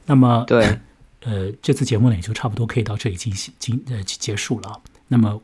[0.06, 0.78] 那么对，
[1.20, 4.80] 呃，这次节目呢也就差不多可以到这里进行进呃结束了。
[5.08, 5.42] 那么，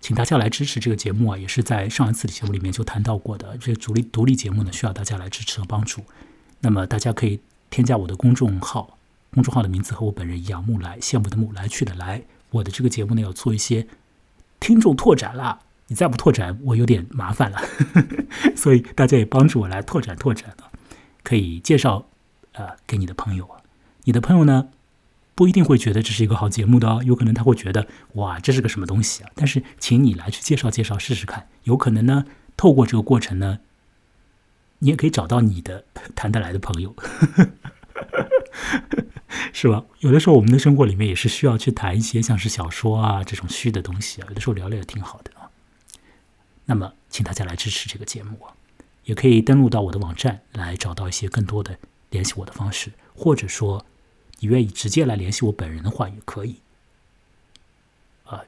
[0.00, 3.58] 请大家来支持这个节目啊，也是在上一次的节目里面就谈到过的。
[3.58, 6.00] 这独立独立节目呢，需要大家来支持和帮助。
[6.60, 8.96] 那么大家可以添加我的公众号，
[9.34, 12.22] 公众号的名字和我本人一样，木来羡慕的木来去的来。
[12.50, 13.86] 我的这个节目呢要做一些
[14.58, 17.60] 听众拓展啦，你再不拓展，我有点麻烦了。
[18.56, 20.70] 所以大家也帮助我来拓展拓展啊，
[21.22, 22.08] 可以介绍
[22.52, 23.62] 呃给你的朋友啊，
[24.04, 24.68] 你的朋友呢
[25.34, 29.30] 不一定会觉得这是一个好节目的哦，有可能他会觉得哇这是个什么东西啊。
[29.34, 32.24] 但是请你来去介绍介绍试试看，有可能呢
[32.56, 33.60] 透过这个过程呢。
[34.82, 35.84] 你也可以找到你的
[36.16, 36.96] 谈得来的朋友，
[39.52, 39.84] 是吧？
[40.00, 45.50] 有的时候我们的生活里面也是需要去谈一些像是小说啊这种虚的东西啊，有的时候聊聊也挺好的啊。
[46.66, 48.54] 那么，请大家来支持这个节目啊，
[49.04, 51.78] 也可以登录到我的网站来找到一些更多的
[52.10, 53.84] 联系我的方式，或者说
[54.40, 56.56] 你愿意直接来联系我本人的话也可以。
[58.24, 58.42] 啊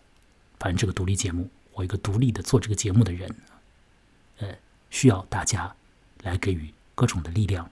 [0.58, 3.34] 反正这个独立节目，我一个独立的做这个节目的人，
[4.38, 4.48] 呃，
[4.90, 5.74] 需要大家
[6.22, 7.68] 来给予各种的力量，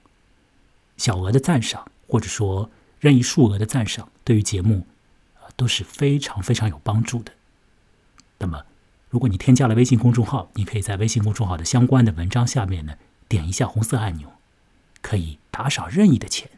[0.97, 2.69] 小额的赞赏，或者说
[3.01, 4.87] 任意数额的赞赏，对于节目
[5.41, 7.33] 啊都是非常非常有帮助的。
[8.39, 8.65] 那么，
[9.09, 12.95] 如果你添加了微信公众号，你可以在微信公众号的相关的文章下面呢，
[13.27, 14.33] 点一下红色按钮，
[15.03, 16.49] 可以打赏任意的钱，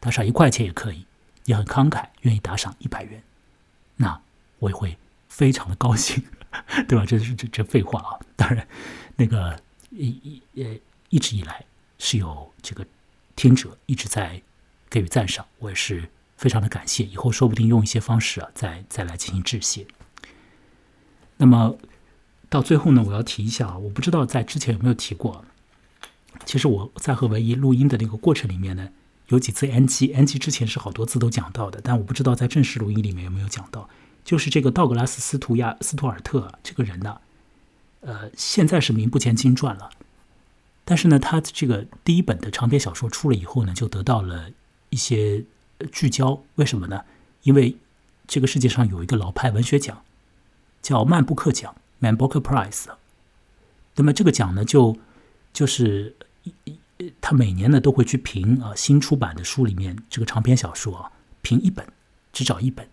[0.00, 1.06] 打赏一块钱也可以，
[1.44, 3.22] 也很慷慨，愿意打赏一百元，
[3.96, 4.20] 那
[4.60, 4.96] 我也会。
[5.26, 6.22] 非常的高兴，
[6.86, 7.04] 对吧？
[7.04, 8.20] 这是这这废话啊！
[8.36, 8.68] 当然，
[9.16, 9.60] 那个
[9.90, 10.78] 一一呃
[11.08, 11.64] 一直以来
[11.98, 12.86] 是有这个
[13.34, 14.40] 听者一直在
[14.90, 17.04] 给予赞赏，我也是非常的感谢。
[17.04, 19.86] 以后说不定用一些方式啊，再再来进行致谢。
[21.36, 21.76] 那么
[22.48, 25.44] 到最后呢，我要提一下啊，我不知道在之前有没有提过。
[26.44, 28.90] 其实我在和唯一录音的那个过程里面呢，
[29.28, 33.88] 有几次 NG，NG 之前是好多次都讲到的，但我不知道在正式录音里面有没有讲到。
[34.24, 37.20] 就是这个道格拉斯·斯图亚斯图尔特这个人呢，
[38.00, 39.90] 呃，现在是名不见经传了。
[40.84, 44.50] 但是呢，他这个第一本的长篇小说出了以后呢，就得到了
[44.94, 45.44] 一些
[45.90, 46.40] 聚焦。
[46.54, 47.04] 为什么呢？
[47.42, 47.76] 因为
[48.28, 50.04] 这个世界上有一个老派文学奖，
[50.80, 52.84] 叫曼布克奖 （Man Booker Prize）。
[53.96, 54.96] 那么这个奖呢，就
[55.52, 56.14] 就是
[57.20, 61.10] 他每年呢都会去评啊新出版的书里面这个长篇小说啊，
[61.42, 61.84] 评一本，
[62.32, 62.88] 只找一本。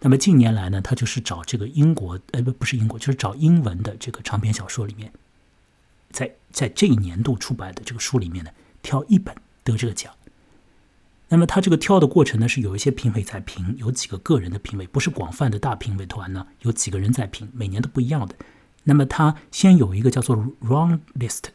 [0.00, 5.10] 那么近年来呢，他就是找这个英国，呃，不，不是英国，就是找英文的这个长篇小说里面，
[6.10, 8.50] 在在这一年度出版的这个书里面呢，
[8.82, 10.12] 挑一本得这个奖。
[11.34, 18.36] 那么他这个挑的过程呢，是有一些评委在评，有几个个人的评委，不是广泛的大评委团呢，有几个人在评，每年都不一样的。
[18.84, 21.46] 那么他先有一个叫做 “long list，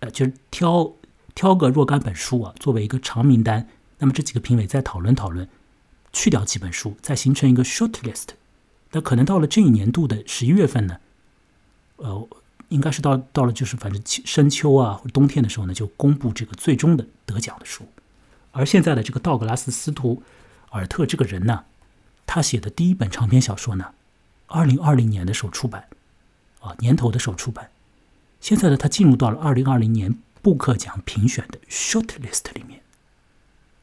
[0.00, 0.92] 呃，就是挑
[1.36, 3.68] 挑个若干本书啊，作为一个长名单。
[4.00, 5.48] 那么这几个评委再讨论讨论。
[6.10, 8.30] 去掉几本书，再形成一个 short list。
[8.90, 10.96] 那可能到了这一年度的十一月份呢，
[11.96, 12.28] 呃，
[12.70, 17.84] 应该是到到了就是反正深秋啊或者冬天的时候呢，就公布这个最终的得奖的书。
[18.58, 20.20] 而现在的这个道格拉斯·斯图
[20.70, 21.64] 尔特这个人呢，
[22.26, 23.94] 他写的第一本长篇小说呢，
[24.46, 25.86] 二零二零年的时候出版，
[26.58, 27.70] 啊，年头的时候出版。
[28.40, 32.80] 现在呢，他进入到了二零二零年布克奖评选的 short list 里面。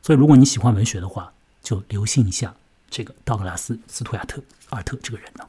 [0.01, 1.31] 所以，如果你喜欢文学的话，
[1.63, 2.53] 就留心一下
[2.89, 4.41] 这个道格拉斯·斯图亚特·
[4.71, 5.47] 尔特这个人呢。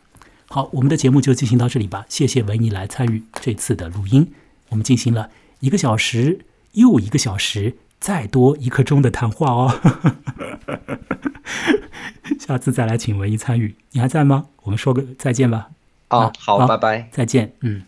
[0.49, 2.07] 好，我们的节目就进行到这里吧。
[2.09, 4.33] 谢谢文尼来参与这次的录音。
[4.69, 7.77] 我们进行了一个小时又一个小时，
[8.07, 9.81] 再多一刻钟的谈话哦。
[12.39, 14.47] 下次再来请文艺参与，你还在吗？
[14.63, 15.71] 我们说个再见吧。
[16.11, 17.53] 哦，好，拜拜，再见。
[17.63, 17.83] 嗯。